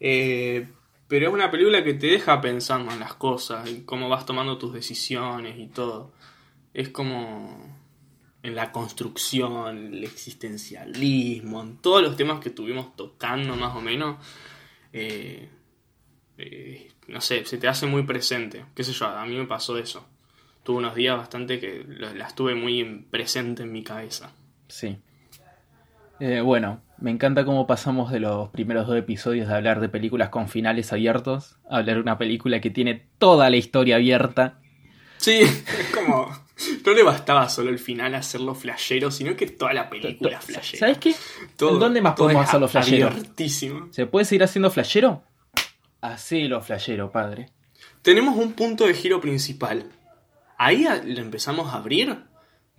Eh, 0.00 0.68
pero 1.06 1.28
es 1.28 1.32
una 1.32 1.50
película 1.50 1.84
que 1.84 1.94
te 1.94 2.08
deja 2.08 2.40
pensando 2.40 2.92
en 2.92 3.00
las 3.00 3.14
cosas, 3.14 3.68
en 3.68 3.84
cómo 3.84 4.08
vas 4.08 4.26
tomando 4.26 4.58
tus 4.58 4.72
decisiones 4.72 5.58
y 5.58 5.68
todo. 5.68 6.12
Es 6.74 6.88
como 6.88 7.78
en 8.42 8.54
la 8.54 8.72
construcción, 8.72 9.94
el 9.94 10.04
existencialismo, 10.04 11.62
en 11.62 11.76
todos 11.76 12.02
los 12.02 12.16
temas 12.16 12.40
que 12.40 12.48
estuvimos 12.48 12.96
tocando 12.96 13.54
más 13.54 13.76
o 13.76 13.80
menos. 13.80 14.16
Eh, 14.92 15.48
eh, 16.38 16.90
no 17.10 17.20
sé, 17.20 17.44
se 17.44 17.58
te 17.58 17.68
hace 17.68 17.86
muy 17.86 18.04
presente. 18.04 18.64
Qué 18.74 18.84
sé 18.84 18.92
yo, 18.92 19.06
a 19.06 19.24
mí 19.26 19.36
me 19.36 19.46
pasó 19.46 19.76
eso. 19.76 20.06
Tuve 20.62 20.78
unos 20.78 20.94
días 20.94 21.16
bastante 21.16 21.58
que 21.58 21.84
las 22.14 22.34
tuve 22.34 22.54
muy 22.54 22.84
presente 23.10 23.64
en 23.64 23.72
mi 23.72 23.82
cabeza. 23.82 24.32
Sí. 24.68 24.98
Eh, 26.20 26.40
bueno, 26.42 26.82
me 26.98 27.10
encanta 27.10 27.44
cómo 27.44 27.66
pasamos 27.66 28.12
de 28.12 28.20
los 28.20 28.50
primeros 28.50 28.86
dos 28.86 28.96
episodios 28.96 29.48
de 29.48 29.54
hablar 29.54 29.80
de 29.80 29.88
películas 29.88 30.28
con 30.28 30.48
finales 30.48 30.92
abiertos 30.92 31.56
a 31.68 31.78
hablar 31.78 31.96
de 31.96 32.02
una 32.02 32.18
película 32.18 32.60
que 32.60 32.70
tiene 32.70 33.06
toda 33.18 33.48
la 33.48 33.56
historia 33.56 33.96
abierta. 33.96 34.58
Sí, 35.16 35.40
es 35.40 35.90
como. 35.94 36.30
No 36.84 36.92
le 36.92 37.02
bastaba 37.02 37.48
solo 37.48 37.70
el 37.70 37.78
final 37.78 38.14
hacerlo 38.14 38.54
flashero, 38.54 39.10
sino 39.10 39.34
que 39.34 39.46
toda 39.46 39.72
la 39.72 39.88
película 39.88 40.42
flashera. 40.42 40.78
¿Sabes 40.80 40.98
qué? 40.98 41.14
¿Dónde 41.56 42.02
más 42.02 42.14
podemos 42.14 42.46
hacerlo 42.46 42.68
flashero? 42.68 43.10
¿Se 43.90 44.06
puede 44.06 44.26
seguir 44.26 44.44
haciendo 44.44 44.70
flashero? 44.70 45.22
Hacelo 46.00 46.60
flashero, 46.62 47.10
padre. 47.10 47.50
Tenemos 48.02 48.36
un 48.36 48.52
punto 48.52 48.86
de 48.86 48.94
giro 48.94 49.20
principal. 49.20 49.90
Ahí 50.58 50.86
lo 51.04 51.20
empezamos 51.20 51.72
a 51.72 51.78
abrir 51.78 52.30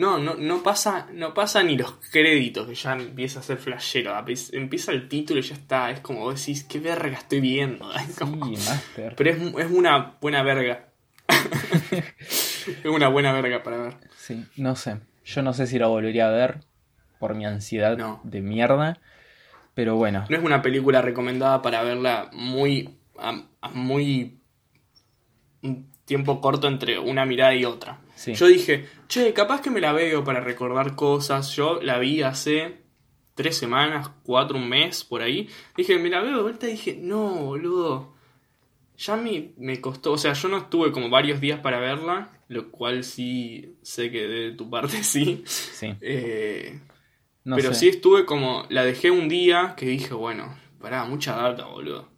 no, 0.01 0.17
no, 0.17 0.33
no 0.33 0.63
pasa, 0.63 1.07
no 1.13 1.31
pasa 1.35 1.61
ni 1.61 1.77
los 1.77 1.91
créditos, 2.11 2.67
que 2.67 2.73
ya 2.73 2.93
empieza 2.93 3.39
a 3.39 3.43
ser 3.43 3.59
flashero. 3.59 4.15
Empieza 4.51 4.91
el 4.91 5.07
título 5.07 5.39
y 5.39 5.43
ya 5.43 5.53
está. 5.53 5.91
Es 5.91 5.99
como 5.99 6.21
vos 6.21 6.39
decís, 6.39 6.63
qué 6.63 6.79
verga 6.79 7.19
estoy 7.19 7.39
viendo. 7.39 7.87
Pero 8.95 9.29
es, 9.29 9.37
es, 9.37 9.71
una 9.71 10.17
buena 10.19 10.41
verga. 10.41 10.87
es 11.91 12.85
una 12.85 13.09
buena 13.09 13.31
verga 13.31 13.61
para 13.61 13.77
ver. 13.77 13.97
Sí, 14.17 14.43
no 14.57 14.75
sé. 14.75 15.01
Yo 15.23 15.43
no 15.43 15.53
sé 15.53 15.67
si 15.67 15.77
lo 15.77 15.89
volvería 15.89 16.29
a 16.29 16.31
ver 16.31 16.61
por 17.19 17.35
mi 17.35 17.45
ansiedad 17.45 17.95
de 18.23 18.41
mierda. 18.41 18.97
Pero 19.75 19.97
bueno. 19.97 20.25
No 20.29 20.35
es 20.35 20.43
una 20.43 20.63
película 20.63 21.03
recomendada 21.03 21.61
para 21.61 21.83
verla 21.83 22.31
muy. 22.33 22.97
Muy. 23.73 24.39
un 25.61 25.91
tiempo 26.05 26.41
corto 26.41 26.67
entre 26.67 26.99
una 26.99 27.25
mirada 27.25 27.55
y 27.55 27.65
otra. 27.65 28.01
Yo 28.27 28.47
dije, 28.47 28.87
che, 29.07 29.33
capaz 29.33 29.61
que 29.61 29.71
me 29.71 29.81
la 29.81 29.93
veo 29.93 30.23
para 30.23 30.41
recordar 30.41 30.95
cosas. 30.95 31.55
Yo 31.55 31.81
la 31.81 31.97
vi 31.97 32.21
hace 32.21 32.81
tres 33.33 33.57
semanas, 33.57 34.09
cuatro, 34.23 34.57
un 34.57 34.69
mes, 34.69 35.03
por 35.03 35.21
ahí. 35.21 35.49
Dije, 35.75 35.97
me 35.97 36.09
la 36.09 36.21
veo 36.21 36.37
de 36.37 36.43
vuelta 36.43 36.67
y 36.67 36.71
dije, 36.71 36.97
no, 37.01 37.45
boludo. 37.45 38.13
Ya 38.97 39.15
me, 39.15 39.53
me 39.57 39.81
costó, 39.81 40.11
o 40.11 40.17
sea, 40.17 40.33
yo 40.33 40.47
no 40.47 40.57
estuve 40.57 40.91
como 40.91 41.09
varios 41.09 41.41
días 41.41 41.59
para 41.59 41.79
verla, 41.79 42.29
lo 42.49 42.69
cual 42.69 43.03
sí 43.03 43.77
sé 43.81 44.11
que 44.11 44.27
de 44.27 44.51
tu 44.51 44.69
parte 44.69 45.03
sí. 45.03 45.43
Sí. 45.45 45.95
Eh, 46.01 46.79
pero 47.43 47.73
sí 47.73 47.89
estuve 47.89 48.25
como, 48.25 48.67
la 48.69 48.83
dejé 48.83 49.09
un 49.09 49.27
día 49.27 49.73
que 49.75 49.87
dije, 49.87 50.13
bueno, 50.13 50.55
pará, 50.79 51.05
mucha 51.05 51.35
data, 51.35 51.65
boludo. 51.65 52.10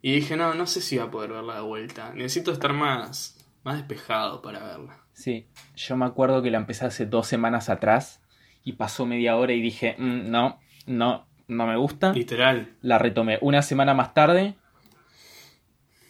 Y 0.00 0.12
dije, 0.12 0.36
no, 0.36 0.54
no 0.54 0.66
sé 0.66 0.80
si 0.80 0.98
voy 0.98 1.06
a 1.06 1.10
poder 1.10 1.32
verla 1.32 1.56
de 1.56 1.62
vuelta. 1.62 2.12
Necesito 2.14 2.52
estar 2.52 2.72
más, 2.72 3.36
más 3.64 3.76
despejado 3.76 4.42
para 4.42 4.60
verla. 4.60 4.98
Sí, 5.12 5.46
yo 5.74 5.96
me 5.96 6.06
acuerdo 6.06 6.42
que 6.42 6.50
la 6.50 6.58
empecé 6.58 6.86
hace 6.86 7.06
dos 7.06 7.26
semanas 7.26 7.68
atrás 7.68 8.20
y 8.62 8.74
pasó 8.74 9.06
media 9.06 9.36
hora 9.36 9.52
y 9.52 9.60
dije, 9.60 9.96
mm, 9.98 10.30
no, 10.30 10.60
no, 10.86 11.26
no 11.48 11.66
me 11.66 11.76
gusta. 11.76 12.12
Literal. 12.12 12.76
La 12.82 12.98
retomé 12.98 13.38
una 13.40 13.62
semana 13.62 13.94
más 13.94 14.14
tarde 14.14 14.54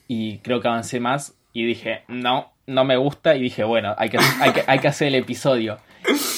y 0.07 0.39
creo 0.39 0.61
que 0.61 0.69
avancé 0.69 1.01
más 1.01 1.35
y 1.53 1.65
dije, 1.65 2.03
no, 2.09 2.53
no 2.67 2.85
me 2.85 2.97
gusta 2.97 3.35
y 3.35 3.43
dije, 3.43 3.65
bueno, 3.65 3.95
hay 3.97 4.11
que, 4.11 4.19
hay 4.41 4.53
que, 4.53 4.65
hay 4.67 4.79
que 4.79 4.89
hacer 4.89 5.09
el 5.09 5.15
episodio. 5.15 5.79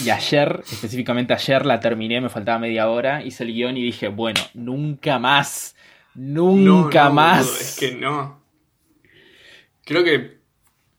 Y 0.05 0.11
ayer, 0.11 0.63
específicamente 0.71 1.35
ayer, 1.35 1.67
la 1.67 1.81
terminé, 1.81 2.21
me 2.21 2.29
faltaba 2.29 2.59
media 2.59 2.89
hora, 2.89 3.23
hice 3.23 3.45
el 3.45 3.53
guion 3.53 3.77
y 3.77 3.83
dije, 3.83 4.09
bueno, 4.09 4.41
nunca 4.55 5.19
más, 5.19 5.77
nunca 6.21 7.11
más. 7.11 7.61
es 7.61 7.77
que 7.79 7.95
no. 7.95 8.41
Creo 9.85 10.05
que 10.05 10.39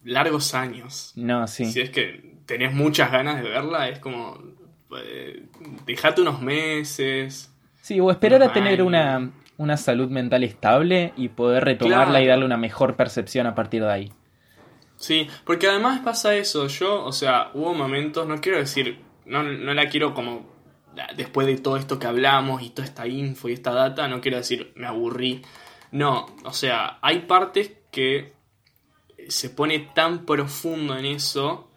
largos 0.04 0.54
años. 0.54 1.14
No, 1.16 1.48
sí. 1.48 1.66
Si 1.66 1.82
es 1.82 1.90
que 1.90 2.40
tenés 2.46 2.74
muchas 2.74 3.12
ganas 3.12 3.42
de 3.42 3.50
verla, 3.50 3.90
es 3.90 4.00
como. 4.00 4.38
Eh, 4.98 5.46
dejate 5.86 6.22
unos 6.22 6.42
meses. 6.42 7.54
Sí, 7.82 8.00
o 8.00 8.12
esperar 8.12 8.44
a 8.44 8.52
tener 8.52 8.84
una, 8.84 9.32
una, 9.58 9.78
salud 9.78 10.10
mental 10.10 10.44
estable 10.44 11.14
y 11.16 11.30
poder 11.30 11.64
retomarla 11.64 12.22
y 12.22 12.28
darle 12.28 12.46
una 12.46 12.58
mejor 12.58 12.96
percepción 12.96 13.48
a 13.48 13.56
partir 13.56 13.82
de 13.84 13.92
ahí. 13.92 14.14
Sí, 14.98 15.28
porque 15.46 15.68
además 15.68 16.02
pasa 16.02 16.36
eso. 16.36 16.68
Yo, 16.68 17.04
o 17.04 17.12
sea, 17.12 17.50
hubo 17.54 17.74
momentos, 17.74 18.28
no 18.28 18.40
quiero 18.40 18.60
decir, 18.60 19.00
no, 19.26 19.42
no 19.44 19.74
la 19.74 19.88
quiero 19.88 20.14
como 20.14 20.46
después 21.16 21.48
de 21.48 21.58
todo 21.58 21.78
esto 21.78 22.00
que 22.00 22.08
hablamos 22.08 22.62
y 22.62 22.70
toda 22.70 22.88
esta 22.88 23.08
info 23.08 23.50
y 23.50 23.54
esta 23.54 23.72
data, 23.72 24.08
no 24.08 24.22
quiero 24.22 24.38
decir 24.38 24.72
me 24.76 24.88
aburrí. 24.88 25.42
No, 25.92 26.28
o 26.44 26.54
sea, 26.54 27.00
hay 27.02 27.20
partes 27.20 27.72
que 27.92 28.34
se 29.28 29.50
pone 29.50 29.80
tan 29.94 30.26
profundo 30.26 30.98
en 30.98 31.06
eso 31.06 31.70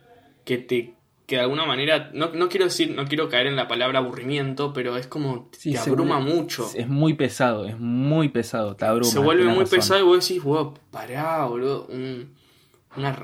que 0.45 0.59
te 0.59 0.95
que 1.27 1.37
de 1.37 1.43
alguna 1.43 1.65
manera, 1.65 2.11
no, 2.13 2.31
quiero 2.51 2.67
decir, 2.67 2.91
no 2.91 3.07
quiero 3.07 3.31
caer 3.31 3.47
en 3.47 3.57
la 3.57 3.67
palabra 3.67 3.99
aburrimiento, 3.99 4.75
pero 4.75 4.99
es 4.99 5.07
como 5.07 5.49
te 5.63 5.79
abruma 5.79 6.21
mucho. 6.21 6.71
Es 6.75 6.87
muy 6.87 7.15
pesado, 7.15 7.65
es 7.65 7.79
muy 7.79 8.29
pesado, 8.29 8.77
te 8.77 8.85
abruma. 8.85 9.11
Se 9.11 9.19
vuelve 9.19 9.45
muy 9.45 9.65
pesado 9.65 10.01
y 10.01 10.03
vos 10.03 10.29
decís, 10.29 10.43
wow, 10.43 10.75
pará, 10.91 11.47
boludo, 11.47 11.87
un, 11.87 12.35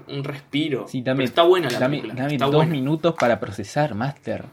un 0.09 0.25
respiro. 0.25 0.89
Sí, 0.89 1.03
también, 1.03 1.29
está 1.29 1.43
buena 1.43 1.69
la 1.69 1.79
película. 1.79 2.15
Dame 2.15 2.39
dos 2.39 2.67
minutos 2.67 3.15
para 3.19 3.39
procesar, 3.39 3.95
Master. 3.95 4.47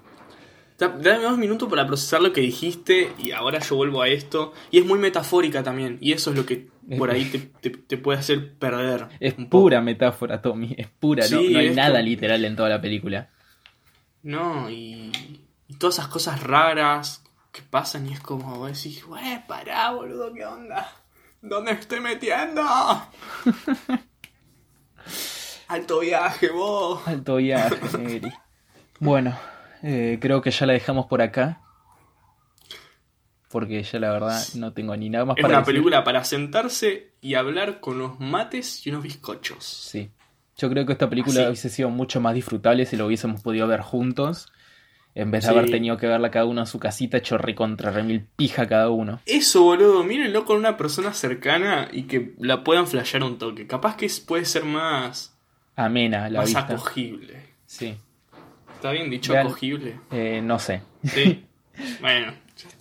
Dame 0.78 1.24
dos 1.24 1.38
minutos 1.40 1.68
para 1.70 1.88
procesar 1.88 2.22
lo 2.22 2.32
que 2.32 2.42
dijiste 2.42 3.12
y 3.18 3.32
ahora 3.32 3.60
yo 3.60 3.76
vuelvo 3.76 4.04
a 4.04 4.10
esto. 4.10 4.54
Y 4.70 4.78
es 4.78 4.86
muy 4.86 5.00
metafórica 5.00 5.64
también, 5.64 5.98
y 6.02 6.12
eso 6.12 6.30
es 6.30 6.38
lo 6.38 6.46
que 6.46 6.68
por 6.98 7.10
ahí 7.10 7.26
te, 7.28 7.98
puede 7.98 8.20
hacer 8.20 8.54
perder. 8.54 9.08
Es 9.20 9.34
pura 9.50 9.82
metáfora, 9.82 10.42
Tommy, 10.42 10.76
es 10.78 10.88
pura, 10.88 11.28
no, 11.30 11.40
hay 11.40 11.72
nada 11.72 12.02
literal 12.02 12.46
en 12.46 12.56
toda 12.56 12.70
la 12.70 12.80
película. 12.80 13.30
No, 14.22 14.70
y, 14.70 15.12
todas 15.80 15.96
esas 15.96 16.08
cosas 16.08 16.44
raras 16.44 17.24
que 17.52 17.62
pasan 17.64 18.08
y 18.08 18.14
es 18.14 18.20
como 18.20 18.68
decís, 18.68 19.04
wey, 19.08 19.44
pará, 19.48 19.92
boludo, 19.92 20.32
¿qué 20.34 20.46
onda? 20.46 20.92
¿Dónde 21.42 21.72
estoy 21.72 22.02
metiendo? 22.02 22.62
Alto 25.68 26.00
viaje, 26.00 26.50
vos. 26.50 27.06
Alto 27.08 27.38
viaje, 27.38 27.98
Negri. 27.98 28.32
Bueno, 29.00 29.38
eh, 29.84 30.18
creo 30.22 30.42
que 30.42 30.52
ya 30.52 30.66
la 30.66 30.74
dejamos 30.74 31.06
por 31.08 31.22
acá. 31.22 31.62
Porque 33.50 33.82
ya 33.82 34.00
la 34.00 34.12
verdad 34.12 34.44
no 34.56 34.74
tengo 34.74 34.96
ni 34.98 35.10
nada 35.10 35.24
más 35.26 35.38
Es 35.38 35.42
para 35.42 35.54
una 35.54 35.60
decir. 35.62 35.74
película 35.74 36.04
para 36.04 36.24
sentarse 36.26 37.14
y 37.22 37.36
hablar 37.36 37.80
con 37.80 37.96
unos 38.02 38.20
mates 38.20 38.86
y 38.86 38.90
unos 38.90 39.04
bizcochos. 39.04 39.64
Sí. 39.64 40.12
Yo 40.58 40.70
creo 40.70 40.86
que 40.86 40.92
esta 40.94 41.10
película 41.10 41.42
Así. 41.42 41.48
hubiese 41.48 41.70
sido 41.70 41.90
mucho 41.90 42.20
más 42.20 42.34
disfrutable 42.34 42.86
si 42.86 42.98
lo 42.98 43.06
hubiésemos 43.06 43.42
podido 43.42 43.68
ver 43.68 43.82
juntos. 43.82 44.52
En 45.16 45.32
vez 45.32 45.46
de 45.46 45.52
Sí. 45.52 45.58
haber 45.58 45.72
tenido 45.72 45.98
que 45.98 46.06
verla 46.08 46.30
cada 46.30 46.46
uno 46.46 46.62
en 46.62 46.68
su 46.68 46.78
casita, 46.78 47.18
hecho 47.18 47.38
contra 47.56 47.90
remil 47.90 48.28
pija 48.36 48.68
cada 48.68 48.90
uno. 48.90 49.20
Eso, 49.26 49.64
boludo, 49.64 50.04
mírenlo 50.04 50.46
con 50.46 50.58
una 50.58 50.78
persona 50.78 51.14
cercana 51.14 51.88
y 51.92 52.04
que 52.04 52.36
la 52.40 52.64
puedan 52.64 52.86
flashear 52.86 53.24
un 53.24 53.38
toque. 53.40 53.66
Capaz 53.66 53.96
que 53.98 54.08
puede 54.28 54.46
ser 54.46 54.66
más, 54.66 55.36
Amena 55.76 56.30
la 56.30 56.40
más 56.40 56.48
vista. 56.50 56.62
acogible. 56.74 57.42
Sí. 57.66 57.98
¿Está 58.78 58.92
bien 58.92 59.10
dicho 59.10 59.34
Vean- 59.34 59.48
acogible? 59.48 60.00
Eh, 60.12 60.40
no 60.44 60.60
sé. 60.60 60.82
Sí. 61.04 61.46
bueno, 62.02 62.34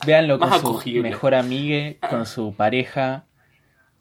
Véanlo 0.06 0.38
con 0.38 0.48
Más 0.50 0.60
su 0.60 0.68
acogible. 0.68 1.02
mejor 1.02 1.34
amigue, 1.34 1.98
con 2.08 2.24
su 2.26 2.54
pareja. 2.54 3.24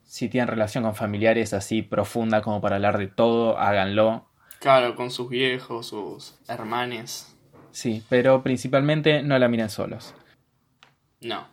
Si 0.04 0.30
tienen 0.30 0.48
relación 0.48 0.84
con 0.84 0.96
familiares 0.96 1.54
así 1.54 1.82
profunda 1.82 2.42
como 2.42 2.62
para 2.62 2.76
hablar 2.76 2.98
de 2.98 3.08
todo, 3.08 3.58
háganlo. 3.58 4.28
claro, 4.60 4.96
con 4.96 5.10
sus 5.12 5.30
viejos, 5.30 5.88
sus 5.88 6.38
hermanes. 6.48 7.36
Sí, 7.72 8.04
pero 8.10 8.42
principalmente 8.44 9.22
no 9.24 9.38
la 9.40 9.48
miren 9.48 9.70
solos. 9.70 10.14
No. 11.22 11.48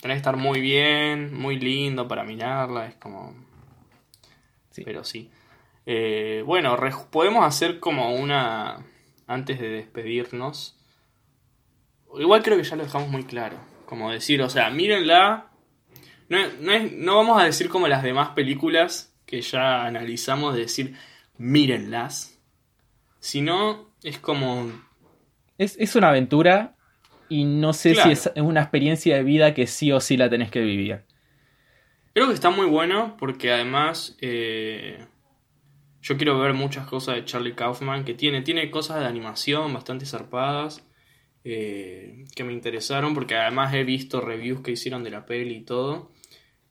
Tenés 0.00 0.16
que 0.16 0.18
estar 0.18 0.36
muy 0.36 0.60
bien, 0.60 1.32
muy 1.32 1.58
lindo 1.58 2.08
para 2.08 2.24
mirarla, 2.24 2.86
es 2.86 2.94
como... 2.96 3.34
Sí. 4.70 4.82
Pero 4.84 5.04
sí. 5.04 5.30
Eh, 5.86 6.42
bueno, 6.44 6.76
podemos 7.10 7.44
hacer 7.44 7.80
como 7.80 8.14
una... 8.14 8.84
Antes 9.32 9.58
de 9.60 9.68
despedirnos. 9.68 10.78
Igual 12.18 12.42
creo 12.42 12.58
que 12.58 12.64
ya 12.64 12.76
lo 12.76 12.84
dejamos 12.84 13.08
muy 13.08 13.24
claro. 13.24 13.56
Como 13.86 14.10
decir, 14.10 14.42
o 14.42 14.48
sea, 14.50 14.68
mírenla. 14.70 15.48
No, 16.28 16.38
no, 16.60 16.72
es- 16.72 16.92
no 16.92 17.16
vamos 17.16 17.40
a 17.40 17.44
decir 17.44 17.68
como 17.68 17.88
las 17.88 18.02
demás 18.02 18.30
películas 18.30 19.14
que 19.26 19.40
ya 19.40 19.86
analizamos, 19.86 20.54
de 20.54 20.60
decir, 20.62 20.94
mírenlas. 21.38 22.38
Sino 23.20 23.90
es 24.02 24.18
como 24.18 24.70
Es, 25.58 25.76
es 25.78 25.94
una 25.96 26.08
aventura 26.08 26.74
y 27.28 27.44
no 27.44 27.72
sé 27.72 27.92
Claro. 27.94 28.08
si 28.08 28.12
es 28.12 28.30
una 28.36 28.60
experiencia 28.62 29.16
de 29.16 29.22
vida 29.22 29.54
que 29.54 29.66
sí 29.66 29.92
o 29.92 30.00
sí 30.00 30.16
la 30.16 30.28
tenés 30.28 30.50
que 30.50 30.60
vivir. 30.60 31.02
Creo 32.14 32.28
que 32.28 32.34
está 32.34 32.50
muy 32.50 32.66
bueno 32.66 33.16
porque 33.18 33.52
además 33.52 34.16
eh, 34.20 35.06
yo 36.02 36.16
quiero 36.16 36.38
ver 36.38 36.52
muchas 36.52 36.86
cosas 36.86 37.14
de 37.14 37.24
Charlie 37.24 37.54
Kaufman 37.54 38.04
que 38.04 38.14
tiene, 38.14 38.42
tiene 38.42 38.70
cosas 38.70 39.00
de 39.00 39.06
animación 39.06 39.72
bastante 39.72 40.04
zarpadas 40.04 40.86
eh, 41.44 42.24
que 42.36 42.44
me 42.44 42.52
interesaron 42.52 43.14
porque 43.14 43.36
además 43.36 43.72
he 43.72 43.84
visto 43.84 44.20
reviews 44.20 44.60
que 44.60 44.72
hicieron 44.72 45.04
de 45.04 45.10
la 45.10 45.24
peli 45.24 45.56
y 45.56 45.64
todo 45.64 46.10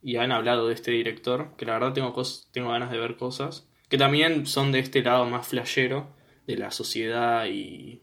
y 0.03 0.17
han 0.17 0.31
hablado 0.31 0.67
de 0.67 0.73
este 0.73 0.91
director 0.91 1.55
que 1.57 1.65
la 1.65 1.73
verdad 1.73 1.93
tengo, 1.93 2.13
tengo 2.51 2.69
ganas 2.69 2.91
de 2.91 2.99
ver 2.99 3.17
cosas 3.17 3.67
que 3.89 3.97
también 3.97 4.45
son 4.45 4.71
de 4.71 4.79
este 4.79 5.01
lado 5.01 5.25
más 5.25 5.47
flashero 5.47 6.15
de 6.47 6.57
la 6.57 6.71
sociedad 6.71 7.45
y, 7.45 8.01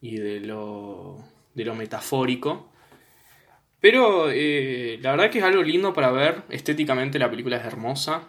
y 0.00 0.16
de 0.16 0.40
lo, 0.40 1.24
de 1.54 1.64
lo 1.64 1.74
metafórico. 1.74 2.70
Pero 3.80 4.30
eh, 4.30 4.98
la 5.00 5.12
verdad 5.12 5.30
que 5.30 5.38
es 5.38 5.44
algo 5.44 5.62
lindo 5.62 5.92
para 5.92 6.10
ver. 6.10 6.42
Estéticamente 6.50 7.18
la 7.18 7.30
película 7.30 7.56
es 7.56 7.64
hermosa. 7.64 8.28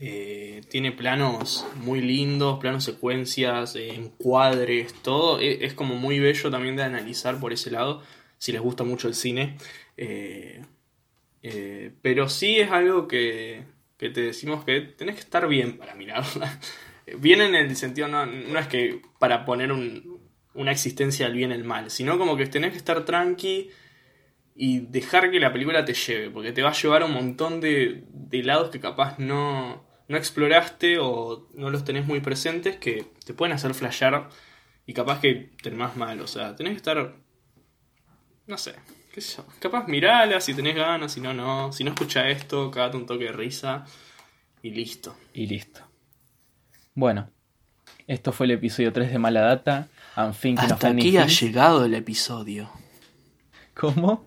Eh, 0.00 0.60
tiene 0.70 0.92
planos 0.92 1.66
muy 1.76 2.00
lindos, 2.00 2.60
planos 2.60 2.84
secuencias, 2.84 3.74
eh, 3.76 3.94
encuadres, 3.94 4.94
todo. 5.02 5.40
E- 5.40 5.64
Es, 5.64 5.74
como 5.74 5.94
muy 5.96 6.18
bello 6.20 6.50
también 6.50 6.76
de 6.76 6.84
analizar 6.84 7.40
por 7.40 7.52
ese 7.52 7.70
lado, 7.70 8.02
si 8.38 8.52
les 8.52 8.60
gusta 8.60 8.84
mucho 8.84 9.08
el 9.08 9.14
cine. 9.14 9.56
Eh, 11.42 11.92
pero 12.02 12.28
sí 12.28 12.58
es 12.58 12.70
algo 12.70 13.06
que, 13.08 13.62
que 13.96 14.10
te 14.10 14.20
decimos 14.22 14.64
que 14.64 14.80
tenés 14.80 15.14
que 15.16 15.20
estar 15.22 15.46
bien 15.48 15.78
para 15.78 15.94
mirarla. 15.94 16.58
Bien 17.20 17.40
en 17.40 17.54
el 17.54 17.74
sentido, 17.74 18.06
no, 18.06 18.22
es 18.58 18.66
que 18.66 19.00
para 19.18 19.46
poner 19.46 19.72
un- 19.72 20.20
una 20.52 20.72
existencia 20.72 21.24
al 21.24 21.32
bien 21.32 21.52
y 21.52 21.54
el 21.54 21.64
mal, 21.64 21.90
sino 21.90 22.18
como 22.18 22.36
que 22.36 22.44
tenés 22.46 22.72
que 22.72 22.76
estar 22.76 23.06
tranqui 23.06 23.70
y 24.56 24.80
dejar 24.80 25.30
que 25.30 25.40
la 25.40 25.52
película 25.52 25.84
te 25.84 25.94
lleve, 25.94 26.30
porque 26.30 26.52
te 26.52 26.62
va 26.62 26.70
a 26.70 26.74
llevar 26.74 27.04
un 27.04 27.12
montón 27.14 27.60
de, 27.60 28.04
de 28.10 28.42
lados 28.44 28.70
que 28.70 28.80
capaz 28.80 29.18
no, 29.18 29.84
no 30.08 30.16
exploraste 30.16 30.98
o 30.98 31.46
no 31.54 31.70
los 31.70 31.84
tenés 31.84 32.06
muy 32.06 32.20
presentes 32.20 32.76
que 32.76 33.06
te 33.24 33.34
pueden 33.34 33.54
hacer 33.54 33.74
flashear 33.74 34.28
y 34.86 34.94
capaz 34.94 35.20
que 35.20 35.50
te 35.62 35.70
más 35.70 35.96
mal, 35.96 36.20
o 36.20 36.26
sea, 36.26 36.56
tenés 36.56 36.72
que 36.72 36.78
estar, 36.78 37.14
no 38.46 38.58
sé, 38.58 38.74
qué 39.12 39.20
sé 39.20 39.36
yo, 39.36 39.46
capaz 39.60 39.86
mirala 39.86 40.40
si 40.40 40.54
tenés 40.54 40.74
ganas, 40.74 41.12
si 41.12 41.20
no, 41.20 41.34
no, 41.34 41.72
si 41.72 41.84
no 41.84 41.90
escucha 41.90 42.28
esto, 42.28 42.70
cagate 42.70 42.96
un 42.96 43.06
toque 43.06 43.24
de 43.24 43.32
risa 43.32 43.84
y 44.62 44.70
listo. 44.70 45.14
Y 45.34 45.46
listo. 45.46 45.82
Bueno, 46.94 47.30
esto 48.06 48.32
fue 48.32 48.46
el 48.46 48.52
episodio 48.52 48.92
3 48.92 49.12
de 49.12 49.18
Mala 49.18 49.42
Data. 49.42 49.88
Hasta 50.16 50.88
aquí 50.88 51.18
ha 51.18 51.26
llegado 51.26 51.84
el 51.84 51.94
episodio. 51.94 52.70
¿Cómo? 53.74 54.24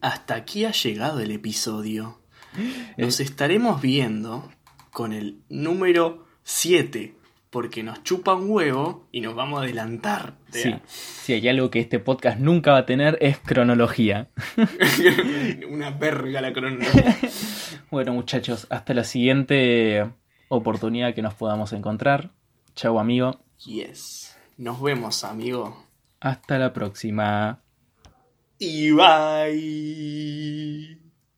Hasta 0.00 0.36
aquí 0.36 0.64
ha 0.64 0.70
llegado 0.70 1.20
el 1.20 1.32
episodio. 1.32 2.19
Nos 2.96 3.20
estaremos 3.20 3.80
viendo 3.80 4.50
con 4.92 5.12
el 5.12 5.38
número 5.48 6.26
7, 6.42 7.14
porque 7.50 7.82
nos 7.82 8.02
chupa 8.02 8.34
un 8.34 8.50
huevo 8.50 9.06
y 9.12 9.20
nos 9.20 9.34
vamos 9.34 9.60
a 9.60 9.64
adelantar. 9.64 10.34
Sí, 10.50 10.74
si 10.86 11.32
hay 11.32 11.48
algo 11.48 11.70
que 11.70 11.80
este 11.80 11.98
podcast 11.98 12.38
nunca 12.38 12.72
va 12.72 12.78
a 12.78 12.86
tener 12.86 13.18
es 13.20 13.38
cronología. 13.38 14.28
Una 15.70 15.90
verga 15.90 16.40
la 16.40 16.52
cronología. 16.52 17.18
Bueno 17.90 18.12
muchachos, 18.12 18.68
hasta 18.70 18.94
la 18.94 19.02
siguiente 19.02 20.08
oportunidad 20.48 21.12
que 21.12 21.22
nos 21.22 21.34
podamos 21.34 21.72
encontrar. 21.72 22.30
Chau 22.76 23.00
amigo. 23.00 23.40
Yes. 23.64 24.36
Nos 24.56 24.80
vemos, 24.80 25.24
amigo. 25.24 25.86
Hasta 26.20 26.58
la 26.58 26.72
próxima. 26.72 27.60
Y 28.58 28.92
bye. 28.92 29.40